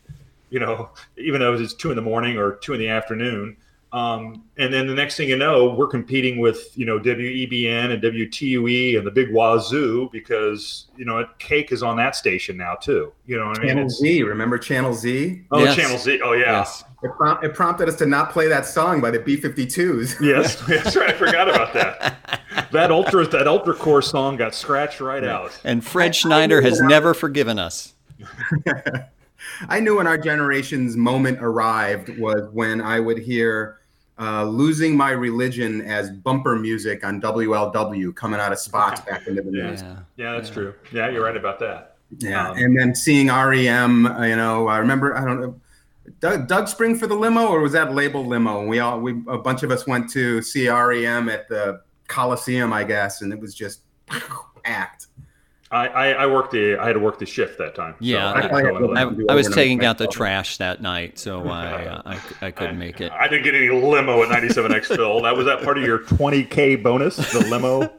you 0.49 0.60
know, 0.60 0.89
even 1.17 1.41
though 1.41 1.53
it 1.53 1.60
was 1.60 1.73
two 1.73 1.91
in 1.91 1.95
the 1.95 2.01
morning 2.01 2.38
or 2.38 2.55
two 2.55 2.73
in 2.73 2.79
the 2.79 2.89
afternoon. 2.89 3.55
Um, 3.91 4.43
and 4.58 4.71
then 4.71 4.86
the 4.86 4.93
next 4.93 5.17
thing 5.17 5.30
you 5.30 5.38
know, 5.38 5.73
we're 5.73 5.88
competing 5.88 6.39
with 6.39 6.78
you 6.78 6.86
know 6.86 6.99
WEBN 6.99 7.91
and 7.91 8.04
WTUE 8.04 8.97
and 8.97 9.08
the 9.08 9.12
big 9.12 9.32
Wazoo 9.32 10.10
because 10.12 10.86
you 10.95 11.06
know 11.06 11.25
Cake 11.39 11.71
is 11.71 11.82
on 11.82 11.97
that 11.97 12.15
station 12.15 12.56
now 12.56 12.75
too. 12.75 13.12
You 13.25 13.39
know 13.39 13.47
what 13.47 13.58
Channel 13.58 13.71
I 13.71 13.75
mean? 13.75 13.89
Z, 13.89 14.23
remember 14.23 14.60
Channel 14.60 14.93
Z? 14.93 15.43
Oh, 15.52 15.63
yes. 15.63 15.75
Channel 15.75 15.97
Z. 15.97 16.21
Oh 16.23 16.34
yeah. 16.34 16.60
Yes. 16.60 16.84
It, 17.02 17.12
prom- 17.13 17.43
it, 17.43 17.54
prompted 17.56 17.88
us 17.88 17.95
to 17.95 18.06
not 18.06 18.32
play 18.32 18.47
that 18.47 18.65
song 18.65 18.99
by 18.99 19.10
the 19.10 19.19
B52s. 19.19 20.19
yes, 20.21 20.56
that's 20.67 20.95
right. 20.95 21.12
I 21.12 21.13
forgot 21.13 21.49
about 21.49 21.73
that. 21.73 22.15
That 22.71 22.91
ultra 22.91 23.25
that 23.25 23.47
ultra 23.47 23.73
core 23.73 24.02
song 24.02 24.36
got 24.36 24.54
scratched 24.54 24.99
right 24.99 25.23
out. 25.23 25.60
And 25.63 25.84
Fred 25.84 26.15
Schneider 26.15 26.62
has 26.62 26.80
never 26.82 27.15
forgiven 27.15 27.58
us. 27.58 27.93
I 29.69 29.80
knew 29.80 29.97
when 29.97 30.08
our 30.08 30.17
generation's 30.17 30.95
moment 30.95 31.39
arrived 31.41 32.17
was 32.19 32.49
when 32.52 32.82
I 32.82 32.99
would 32.99 33.17
hear 33.17 33.78
uh, 34.19 34.43
losing 34.43 34.97
my 34.97 35.12
religion 35.12 35.82
as 35.82 36.10
bumper 36.10 36.58
music 36.58 37.05
on 37.05 37.21
WLW 37.21 38.13
coming 38.15 38.39
out 38.39 38.51
of 38.51 38.60
spots 38.60 39.01
back 39.01 39.25
into 39.27 39.41
the 39.41 39.51
news. 39.51 39.82
Yeah, 39.82 39.99
yeah 40.17 40.32
that's 40.34 40.49
yeah. 40.49 40.53
true. 40.53 40.73
Yeah, 40.91 41.10
you're 41.10 41.23
right 41.23 41.38
about 41.38 41.60
that. 41.60 41.95
Yeah, 42.17 42.49
um, 42.49 42.58
and 42.58 42.77
then 42.77 42.95
seeing 42.95 43.27
REM, 43.27 44.08
uh, 44.08 44.23
you 44.23 44.36
know, 44.36 44.67
I 44.67 44.79
remember 44.79 45.15
I 45.15 45.23
don't 45.23 45.41
know. 45.41 45.62
Doug, 46.19 46.47
Doug 46.47 46.67
Spring 46.67 46.97
for 46.97 47.05
the 47.08 47.15
limo, 47.15 47.47
or 47.47 47.62
was 47.62 47.71
that 47.73 47.93
label 47.93 48.25
limo? 48.25 48.62
And 48.62 48.69
we 48.69 48.79
all, 48.79 48.99
we 48.99 49.21
a 49.27 49.38
bunch 49.38 49.63
of 49.63 49.71
us 49.71 49.86
went 49.86 50.10
to 50.12 50.41
see 50.41 50.67
REM 50.67 51.29
at 51.29 51.47
the 51.47 51.82
Coliseum, 52.08 52.73
I 52.73 52.84
guess, 52.84 53.21
and 53.21 53.32
it 53.32 53.39
was 53.39 53.53
just 53.53 53.82
act. 54.65 55.08
I, 55.71 55.88
I, 55.88 56.08
I, 56.12 56.25
worked 56.25 56.51
the 56.51 56.77
I 56.77 56.88
had 56.88 56.93
to 56.93 56.99
work 56.99 57.19
the 57.19 57.27
shift 57.27 57.60
that 57.60 57.75
time. 57.75 57.93
Yeah, 57.99 58.34
so 58.34 58.55
I, 58.55 58.62
I, 58.62 59.03
I, 59.03 59.12
I, 59.29 59.36
was 59.36 59.47
taking 59.49 59.86
out 59.86 59.99
the 59.99 60.08
trash 60.08 60.58
that 60.58 60.82
night, 60.82 61.19
so 61.19 61.47
I 61.47 61.86
uh, 62.05 62.19
I, 62.41 62.49
couldn't 62.49 62.79
make 62.79 63.01
it. 63.01 63.12
I 63.12 63.27
didn't 63.27 63.43
get 63.43 63.53
any 63.53 63.69
limo 63.69 64.23
at 64.23 64.29
97X 64.29 64.86
Phil. 64.95 65.21
That 65.21 65.38
was 65.38 65.45
that 65.45 65.62
part 65.63 65.77
of 65.77 65.84
your 65.84 65.99
20k 65.99 66.82
bonus, 66.82 67.17
the 67.17 67.41
limo. 67.41 67.82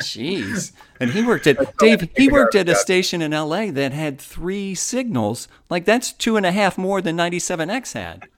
Jeez, 0.00 0.72
and 0.98 1.10
he 1.10 1.22
worked 1.22 1.46
at 1.46 1.76
Dave. 1.78 2.08
He 2.16 2.28
worked 2.28 2.56
at 2.56 2.68
a 2.68 2.74
station 2.74 3.22
in 3.22 3.32
L.A. 3.32 3.70
that 3.70 3.92
had 3.92 4.20
three 4.20 4.74
signals. 4.74 5.46
Like 5.70 5.84
that's 5.84 6.12
two 6.12 6.36
and 6.36 6.44
a 6.44 6.52
half 6.52 6.76
more 6.76 7.00
than 7.00 7.16
97X 7.16 7.92
had. 7.92 8.28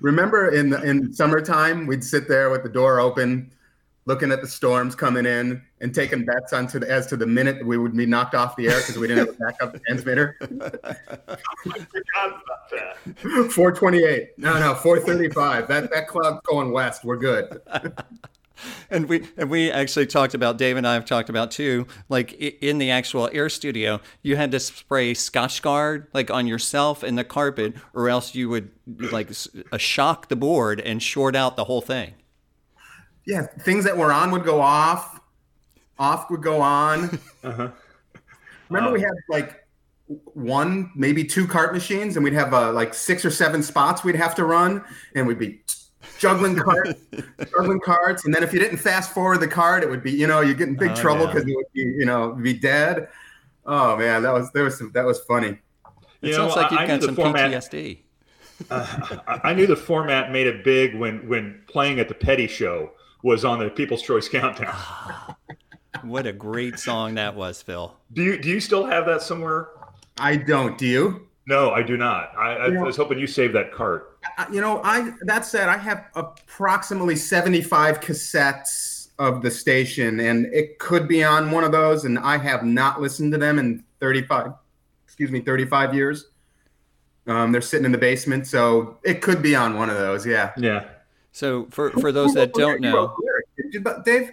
Remember 0.00 0.48
in 0.50 0.70
the, 0.70 0.82
in 0.82 1.12
summertime, 1.12 1.86
we'd 1.86 2.04
sit 2.04 2.28
there 2.28 2.50
with 2.50 2.62
the 2.62 2.68
door 2.68 2.98
open 3.00 3.50
looking 4.06 4.32
at 4.32 4.40
the 4.40 4.46
storms 4.48 4.94
coming 4.94 5.26
in 5.26 5.62
and 5.80 5.94
taking 5.94 6.24
bets 6.24 6.52
on 6.52 6.66
to 6.68 6.78
the, 6.78 6.90
as 6.90 7.06
to 7.08 7.16
the 7.16 7.26
minute 7.26 7.64
we 7.64 7.78
would 7.78 7.96
be 7.96 8.06
knocked 8.06 8.34
off 8.34 8.56
the 8.56 8.68
air 8.68 8.78
because 8.78 8.98
we 8.98 9.06
didn't 9.06 9.26
have 9.26 9.36
a 9.36 9.38
backup 9.38 9.84
transmitter. 9.84 10.36
I 10.42 10.96
forgot 11.64 12.26
about 12.26 12.70
that. 12.70 12.96
428. 13.52 14.38
No, 14.38 14.58
no, 14.58 14.74
435. 14.74 15.68
That 15.68 15.90
that 15.92 16.08
cloud's 16.08 16.40
going 16.44 16.72
west. 16.72 17.04
We're 17.04 17.16
good. 17.16 17.60
and 18.90 19.08
we 19.08 19.28
and 19.36 19.50
we 19.50 19.70
actually 19.70 20.06
talked 20.06 20.34
about 20.34 20.58
Dave 20.58 20.76
and 20.76 20.86
I 20.86 20.94
have 20.94 21.04
talked 21.04 21.28
about 21.28 21.50
too. 21.50 21.86
Like 22.08 22.32
in 22.32 22.78
the 22.78 22.90
actual 22.90 23.28
air 23.32 23.48
studio, 23.48 24.00
you 24.22 24.36
had 24.36 24.50
to 24.52 24.60
spray 24.60 25.12
Scotchgard 25.12 26.06
like 26.14 26.30
on 26.30 26.46
yourself 26.46 27.02
and 27.02 27.18
the 27.18 27.24
carpet, 27.24 27.74
or 27.94 28.08
else 28.08 28.34
you 28.34 28.48
would 28.48 28.70
like 29.12 29.30
uh, 29.72 29.78
shock 29.78 30.28
the 30.28 30.36
board 30.36 30.80
and 30.80 31.02
short 31.02 31.36
out 31.36 31.56
the 31.56 31.64
whole 31.64 31.82
thing 31.82 32.14
yeah, 33.30 33.42
things 33.62 33.84
that 33.84 33.96
were 33.96 34.12
on 34.12 34.30
would 34.32 34.44
go 34.44 34.60
off, 34.60 35.20
off 35.98 36.28
would 36.30 36.42
go 36.42 36.60
on. 36.60 37.18
Uh-huh. 37.44 37.70
Remember, 38.68 38.88
um, 38.88 38.92
we 38.94 39.00
had 39.00 39.12
like 39.30 39.64
one, 40.34 40.90
maybe 40.94 41.24
two 41.24 41.46
cart 41.46 41.72
machines, 41.72 42.16
and 42.16 42.22
we'd 42.24 42.32
have 42.34 42.52
uh, 42.52 42.72
like 42.72 42.92
six 42.94 43.24
or 43.24 43.30
seven 43.30 43.62
spots 43.62 44.04
we'd 44.04 44.14
have 44.14 44.34
to 44.34 44.44
run, 44.44 44.84
and 45.14 45.26
we'd 45.26 45.38
be 45.38 45.60
juggling 46.18 46.54
cards, 46.64 46.94
juggling 47.50 47.80
cards, 47.80 48.24
and 48.26 48.34
then 48.34 48.42
if 48.42 48.52
you 48.52 48.58
didn't 48.60 48.76
fast 48.78 49.12
forward 49.14 49.38
the 49.40 49.48
card, 49.48 49.82
it 49.82 49.88
would 49.90 50.02
be 50.02 50.10
you 50.12 50.26
know 50.26 50.40
you 50.42 50.54
get 50.54 50.68
in 50.68 50.76
big 50.76 50.90
Oh, 50.90 50.94
trouble 50.96 51.24
yeah. 51.24 51.32
because 51.32 51.48
it 51.48 51.56
would 51.56 51.72
be 51.72 51.80
you 51.80 52.04
know 52.04 52.32
be 52.32 52.52
dead. 52.54 53.08
Oh 53.66 53.96
man, 53.96 54.22
that 54.22 54.32
was 54.34 54.50
there 54.52 54.64
was 54.64 54.76
some, 54.78 54.90
that 54.92 55.04
was 55.06 55.18
funny. 55.20 55.58
It 56.22 56.28
You 56.28 56.34
sounds 56.34 56.54
know, 56.54 56.60
like 56.62 56.70
you've 56.70 56.80
I- 56.80 56.84
I 56.84 56.86
got 56.86 57.02
some 57.02 57.16
format- 57.16 57.50
PTSD. 57.50 57.98
I 58.70 59.40
I 59.44 59.54
knew 59.54 59.66
the 59.66 59.74
format 59.76 60.30
made 60.30 60.46
it 60.46 60.62
big 60.62 60.94
when 60.94 61.26
when 61.28 61.62
playing 61.66 61.98
at 61.98 62.08
the 62.08 62.14
Petty 62.14 62.46
Show 62.46 62.90
was 63.22 63.44
on 63.44 63.58
the 63.58 63.68
People's 63.70 64.02
Choice 64.02 64.28
Countdown. 64.28 64.76
What 66.02 66.26
a 66.26 66.32
great 66.32 66.78
song 66.78 67.16
that 67.16 67.34
was, 67.34 67.60
Phil. 67.60 67.94
Do 68.14 68.22
you 68.22 68.38
do 68.40 68.48
you 68.48 68.60
still 68.60 68.86
have 68.86 69.04
that 69.06 69.20
somewhere? 69.20 69.68
I 70.18 70.36
don't. 70.36 70.78
Do 70.78 70.86
you? 70.86 71.26
No, 71.46 71.72
I 71.72 71.82
do 71.82 71.96
not. 71.98 72.32
I, 72.38 72.52
I 72.54 72.66
Yeah. 72.68 72.80
was 72.82 72.96
hoping 72.96 73.18
you 73.18 73.26
saved 73.26 73.54
that 73.54 73.70
cart. 73.72 74.16
Uh, 74.38 74.46
You 74.50 74.62
know, 74.62 74.80
I 74.82 75.12
that 75.22 75.44
said, 75.44 75.68
I 75.68 75.76
have 75.76 76.06
approximately 76.14 77.16
seventy-five 77.16 78.00
cassettes 78.00 79.08
of 79.18 79.42
the 79.42 79.50
station, 79.50 80.20
and 80.20 80.46
it 80.54 80.78
could 80.78 81.06
be 81.06 81.22
on 81.22 81.50
one 81.50 81.64
of 81.64 81.72
those, 81.72 82.04
and 82.06 82.18
I 82.18 82.38
have 82.38 82.64
not 82.64 83.02
listened 83.02 83.32
to 83.32 83.38
them 83.38 83.58
in 83.58 83.84
thirty-five, 83.98 84.52
excuse 85.04 85.30
me, 85.30 85.40
thirty-five 85.40 85.92
years. 85.92 86.28
Um, 87.26 87.52
they're 87.52 87.60
sitting 87.60 87.84
in 87.84 87.92
the 87.92 87.98
basement, 87.98 88.46
so 88.46 88.96
it 89.04 89.20
could 89.20 89.42
be 89.42 89.54
on 89.54 89.76
one 89.76 89.90
of 89.90 89.96
those. 89.98 90.24
Yeah. 90.24 90.52
Yeah. 90.56 90.86
So 91.32 91.66
for 91.70 91.90
for 91.92 92.12
those 92.12 92.34
that 92.34 92.52
don't 92.54 92.80
know, 92.80 92.94
wrote 92.94 93.16
the 93.18 93.24
lyrics, 93.24 93.48
Did 93.56 93.74
you, 93.74 94.02
Dave? 94.04 94.32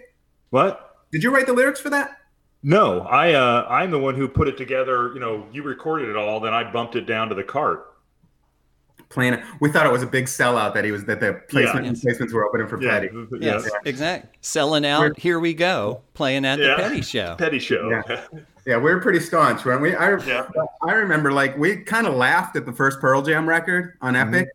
What? 0.50 0.96
Did 1.12 1.22
you 1.22 1.30
write 1.34 1.46
the 1.46 1.52
lyrics 1.52 1.80
for 1.80 1.90
that? 1.90 2.16
No, 2.62 3.02
I 3.02 3.34
uh, 3.34 3.66
I'm 3.68 3.90
the 3.90 3.98
one 3.98 4.14
who 4.16 4.26
put 4.28 4.48
it 4.48 4.56
together. 4.58 5.12
You 5.14 5.20
know, 5.20 5.46
you 5.52 5.62
recorded 5.62 6.08
it 6.08 6.16
all, 6.16 6.40
then 6.40 6.52
I 6.54 6.70
bumped 6.70 6.96
it 6.96 7.02
down 7.06 7.28
to 7.28 7.34
the 7.34 7.44
cart. 7.44 7.84
Playing. 9.10 9.40
We 9.60 9.70
thought 9.70 9.86
it 9.86 9.92
was 9.92 10.02
a 10.02 10.06
big 10.06 10.26
sellout 10.26 10.74
that 10.74 10.84
he 10.84 10.90
was 10.92 11.04
that 11.06 11.18
the 11.20 11.40
placement 11.48 11.86
Yes. 11.86 12.04
placements 12.04 12.32
were 12.34 12.46
opening 12.46 12.66
for 12.68 12.82
Yeah, 12.82 12.90
Petty. 12.90 13.08
yeah. 13.40 13.52
yes, 13.54 13.70
exact. 13.86 14.36
Selling 14.44 14.84
out, 14.84 15.18
here 15.18 15.40
we 15.40 15.54
go, 15.54 16.02
playing 16.12 16.44
at 16.44 16.58
Yeah. 16.58 16.76
the 16.76 16.82
Petty 16.82 17.00
Show. 17.00 17.34
Petty 17.38 17.58
Show. 17.58 17.88
Yeah. 17.88 18.24
Yeah, 18.66 18.76
we 18.76 18.92
were 18.92 19.00
pretty 19.00 19.20
staunch, 19.20 19.64
weren't 19.64 19.80
we? 19.80 19.94
I, 19.94 20.18
Yeah. 20.26 20.46
I 20.86 20.92
remember 20.92 21.32
like 21.32 21.56
we 21.56 21.76
kind 21.76 22.06
of 22.06 22.14
laughed 22.14 22.54
at 22.56 22.66
the 22.66 22.72
first 22.72 23.00
Pearl 23.00 23.22
Jam 23.22 23.48
record 23.48 23.94
on 24.02 24.12
Mm-hmm. 24.12 24.34
Epic. 24.34 24.48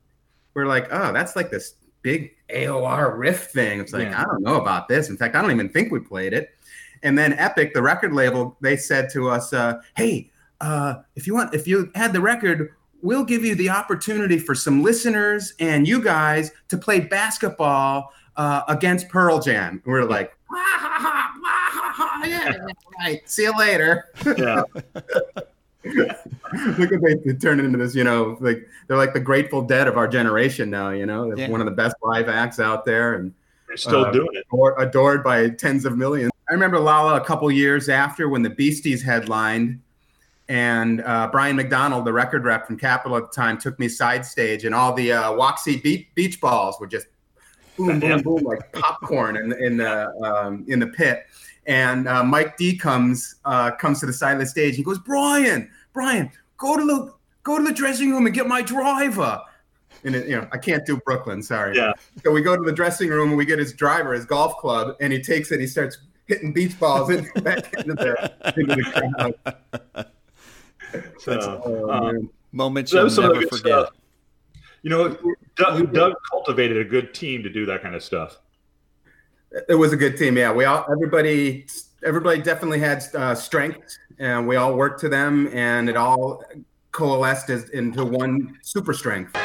We're 0.53 0.67
like, 0.67 0.87
oh, 0.91 1.11
that's 1.11 1.35
like 1.35 1.49
this 1.49 1.73
big 2.03 2.35
AOR 2.49 3.17
riff 3.17 3.47
thing. 3.47 3.79
It's 3.79 3.93
like, 3.93 4.09
Yeah. 4.09 4.21
I 4.21 4.25
don't 4.25 4.43
know 4.43 4.61
about 4.61 4.87
this. 4.87 5.09
In 5.09 5.17
fact, 5.17 5.35
I 5.35 5.41
don't 5.41 5.51
even 5.51 5.69
think 5.69 5.91
we 5.91 5.99
played 5.99 6.33
it. 6.33 6.55
And 7.01 7.17
then 7.17 7.33
Epic, 7.33 7.73
the 7.73 7.81
record 7.81 8.13
label, 8.13 8.55
they 8.61 8.77
said 8.77 9.09
to 9.13 9.29
us, 9.29 9.51
uh, 9.51 9.81
hey, 9.97 10.29
uh, 10.61 10.95
if 11.15 11.25
you 11.27 11.33
want, 11.33 11.53
if 11.53 11.67
you 11.67 11.91
had 11.95 12.13
the 12.13 12.21
record, 12.21 12.73
we'll 13.01 13.25
give 13.25 13.43
you 13.43 13.55
the 13.55 13.69
opportunity 13.69 14.37
for 14.37 14.55
some 14.55 14.81
listeners 14.83 15.53
and 15.59 15.85
you 15.87 16.01
guys 16.01 16.51
to 16.69 16.77
play 16.77 17.01
basketball 17.01 18.13
uh, 18.37 18.61
against 18.69 19.09
Pearl 19.09 19.39
Jam. 19.39 19.81
And 19.83 19.91
we're 19.91 20.05
like, 20.05 20.31
"Wah, 20.49 20.57
ha, 20.57 20.97
ha, 20.99 21.33
wah, 21.41 21.49
ha, 21.49 21.91
ha, 21.93 22.25
yeah, 22.25 22.53
right. 22.99 23.29
See 23.29 23.43
you 23.43 23.57
later. 23.57 24.05
yeah. 24.37 24.63
Look 26.77 26.91
at 26.93 27.01
they, 27.01 27.15
they 27.25 27.33
turn 27.33 27.59
it 27.59 27.65
into 27.65 27.77
this, 27.77 27.93
you 27.95 28.03
know, 28.03 28.37
like 28.39 28.67
they're 28.87 28.97
like 28.97 29.13
the 29.13 29.19
Grateful 29.19 29.61
Dead 29.61 29.87
of 29.87 29.97
our 29.97 30.07
generation 30.07 30.69
now. 30.69 30.89
You 30.91 31.05
know, 31.05 31.35
Yeah. 31.35 31.49
one 31.49 31.59
of 31.61 31.65
the 31.65 31.71
best 31.71 31.95
live 32.01 32.29
acts 32.29 32.59
out 32.59 32.85
there, 32.85 33.15
and 33.15 33.33
They're 33.67 33.77
still 33.77 34.05
Uh, 34.05 34.11
doing 34.11 34.27
it. 34.33 34.45
ador- 34.53 34.79
adored 34.79 35.23
by 35.23 35.49
tens 35.49 35.85
of 35.85 35.97
millions. 35.97 36.31
I 36.49 36.53
remember 36.53 36.79
Lala 36.79 37.15
a 37.19 37.23
couple 37.23 37.49
years 37.51 37.89
after 37.89 38.29
when 38.29 38.43
the 38.43 38.49
Beasties 38.49 39.01
headlined, 39.01 39.79
and 40.49 41.01
uh, 41.01 41.29
Brian 41.31 41.55
McDonald, 41.55 42.05
the 42.05 42.13
record 42.13 42.43
rep 42.43 42.67
from 42.67 42.77
Capitol 42.77 43.17
at 43.17 43.31
the 43.31 43.35
time, 43.35 43.57
took 43.57 43.79
me 43.79 43.87
side 43.87 44.25
stage, 44.25 44.65
and 44.65 44.75
all 44.75 44.93
the 44.93 45.11
uh, 45.13 45.33
Waxy 45.33 45.77
beach, 45.77 46.07
beach 46.15 46.39
balls 46.41 46.77
were 46.79 46.87
just 46.87 47.07
boom, 47.77 47.99
boom, 47.99 48.21
boom, 48.23 48.43
like 48.43 48.71
popcorn 48.73 49.37
in, 49.37 49.53
in 49.53 49.77
the 49.77 50.09
um, 50.23 50.65
in 50.67 50.79
the 50.79 50.87
pit. 50.87 51.25
And 51.65 52.07
uh, 52.07 52.23
Mike 52.23 52.57
D 52.57 52.75
comes 52.77 53.35
uh, 53.45 53.71
comes 53.71 53.99
to 54.01 54.05
the 54.05 54.13
side 54.13 54.33
of 54.33 54.39
the 54.39 54.45
stage. 54.45 54.75
He 54.75 54.83
goes, 54.83 54.99
Brian, 54.99 55.69
Brian, 55.93 56.29
go 56.57 56.75
to 56.77 56.85
the 56.85 57.13
go 57.43 57.57
to 57.57 57.63
the 57.63 57.73
dressing 57.73 58.11
room 58.11 58.25
and 58.25 58.35
get 58.35 58.47
my 58.47 58.61
driver. 58.61 59.39
And 60.05 60.15
it, 60.15 60.27
you 60.27 60.35
know, 60.35 60.47
I 60.51 60.57
can't 60.57 60.85
do 60.85 60.97
Brooklyn, 61.05 61.41
sorry. 61.41 61.77
Yeah. 61.77 61.93
So 62.23 62.31
we 62.31 62.41
go 62.41 62.57
to 62.57 62.63
the 62.63 62.73
dressing 62.73 63.09
room 63.09 63.29
and 63.29 63.37
we 63.37 63.45
get 63.45 63.59
his 63.59 63.71
driver, 63.73 64.13
his 64.13 64.25
golf 64.25 64.57
club, 64.57 64.97
and 64.99 65.13
he 65.13 65.21
takes 65.21 65.51
it. 65.53 65.61
He 65.61 65.67
starts 65.67 65.97
hitting 66.25 66.51
beach 66.51 66.77
balls 66.77 67.09
in, 67.09 67.29
back 67.43 67.73
into 67.73 67.93
the, 67.93 68.53
into 68.57 68.75
the 68.75 69.33
crowd. 69.93 70.07
So, 71.19 71.61
Oh, 71.65 71.89
uh, 71.89 72.11
man. 72.11 72.29
Moments 72.51 72.91
you'll 72.91 73.05
was 73.05 73.15
some 73.15 73.25
of 73.25 73.29
the 73.31 73.35
never 73.35 73.47
forget. 73.47 73.61
stuff. 73.61 73.89
You 74.83 74.89
know, 74.89 75.17
Doug, 75.55 75.93
Doug 75.93 76.13
cultivated 76.29 76.77
a 76.77 76.83
good 76.89 77.13
team 77.13 77.41
to 77.43 77.49
do 77.49 77.65
that 77.67 77.81
kind 77.81 77.95
of 77.95 78.03
stuff. 78.03 78.37
It 79.69 79.75
was 79.75 79.93
a 79.93 79.97
good 79.97 80.17
team. 80.17 80.37
Yeah, 80.37 80.51
we 80.51 80.65
all 80.65 80.85
everybody 80.91 81.67
everybody 82.03 82.41
definitely 82.41 82.79
had 82.79 83.03
uh, 83.13 83.35
strengths, 83.35 83.97
and 84.19 84.47
we 84.47 84.55
all 84.55 84.75
worked 84.75 84.99
to 85.01 85.09
them, 85.09 85.49
and 85.53 85.89
it 85.89 85.97
all 85.97 86.43
coalesced 86.91 87.49
as, 87.49 87.69
into 87.69 88.05
one 88.05 88.57
super 88.61 88.93
strength. 88.93 89.35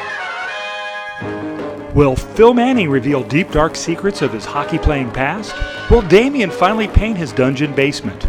Will 1.95 2.15
Phil 2.15 2.53
Manning 2.53 2.89
reveal 2.89 3.23
deep 3.23 3.51
dark 3.51 3.75
secrets 3.75 4.21
of 4.21 4.31
his 4.31 4.45
hockey 4.45 4.77
playing 4.77 5.11
past? 5.11 5.55
Will 5.89 6.03
Damien 6.03 6.51
finally 6.51 6.87
paint 6.87 7.17
his 7.17 7.31
dungeon 7.31 7.73
basement? 7.73 8.27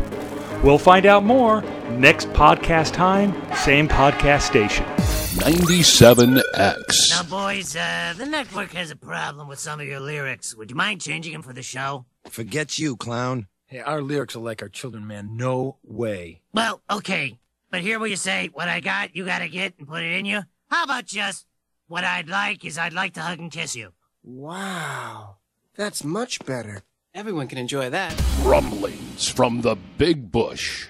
We'll 0.64 0.78
find 0.78 1.06
out 1.06 1.24
more 1.24 1.62
next 1.90 2.28
podcast 2.30 2.92
time, 2.92 3.32
same 3.54 3.86
podcast 3.86 4.42
station. 4.42 4.86
97X. 5.30 7.10
Now, 7.10 7.22
boys, 7.22 7.76
uh, 7.76 8.14
the 8.16 8.26
network 8.26 8.72
has 8.72 8.90
a 8.90 8.96
problem 8.96 9.46
with 9.46 9.60
some 9.60 9.78
of 9.78 9.86
your 9.86 10.00
lyrics. 10.00 10.56
Would 10.56 10.70
you 10.70 10.76
mind 10.76 11.00
changing 11.00 11.32
them 11.32 11.42
for 11.42 11.52
the 11.52 11.62
show? 11.62 12.04
Forget 12.28 12.80
you, 12.80 12.96
clown. 12.96 13.46
Hey, 13.66 13.78
our 13.78 14.02
lyrics 14.02 14.34
are 14.34 14.40
like 14.40 14.60
our 14.60 14.68
children, 14.68 15.06
man. 15.06 15.36
No 15.36 15.76
way. 15.84 16.42
Well, 16.52 16.82
okay. 16.90 17.38
But 17.70 17.82
here 17.82 18.00
where 18.00 18.08
you 18.08 18.16
say, 18.16 18.50
what 18.52 18.68
I 18.68 18.80
got, 18.80 19.14
you 19.14 19.24
gotta 19.24 19.46
get 19.46 19.74
and 19.78 19.86
put 19.86 20.02
it 20.02 20.12
in 20.18 20.24
you. 20.24 20.40
How 20.68 20.82
about 20.82 21.06
just, 21.06 21.46
what 21.86 22.02
I'd 22.02 22.28
like 22.28 22.64
is 22.64 22.76
I'd 22.76 22.92
like 22.92 23.14
to 23.14 23.20
hug 23.20 23.38
and 23.38 23.52
kiss 23.52 23.76
you. 23.76 23.92
Wow. 24.24 25.36
That's 25.76 26.02
much 26.02 26.44
better. 26.44 26.82
Everyone 27.14 27.46
can 27.46 27.58
enjoy 27.58 27.88
that. 27.90 28.20
Rumblings 28.42 29.28
from 29.28 29.60
the 29.60 29.76
Big 29.96 30.32
Bush. 30.32 30.88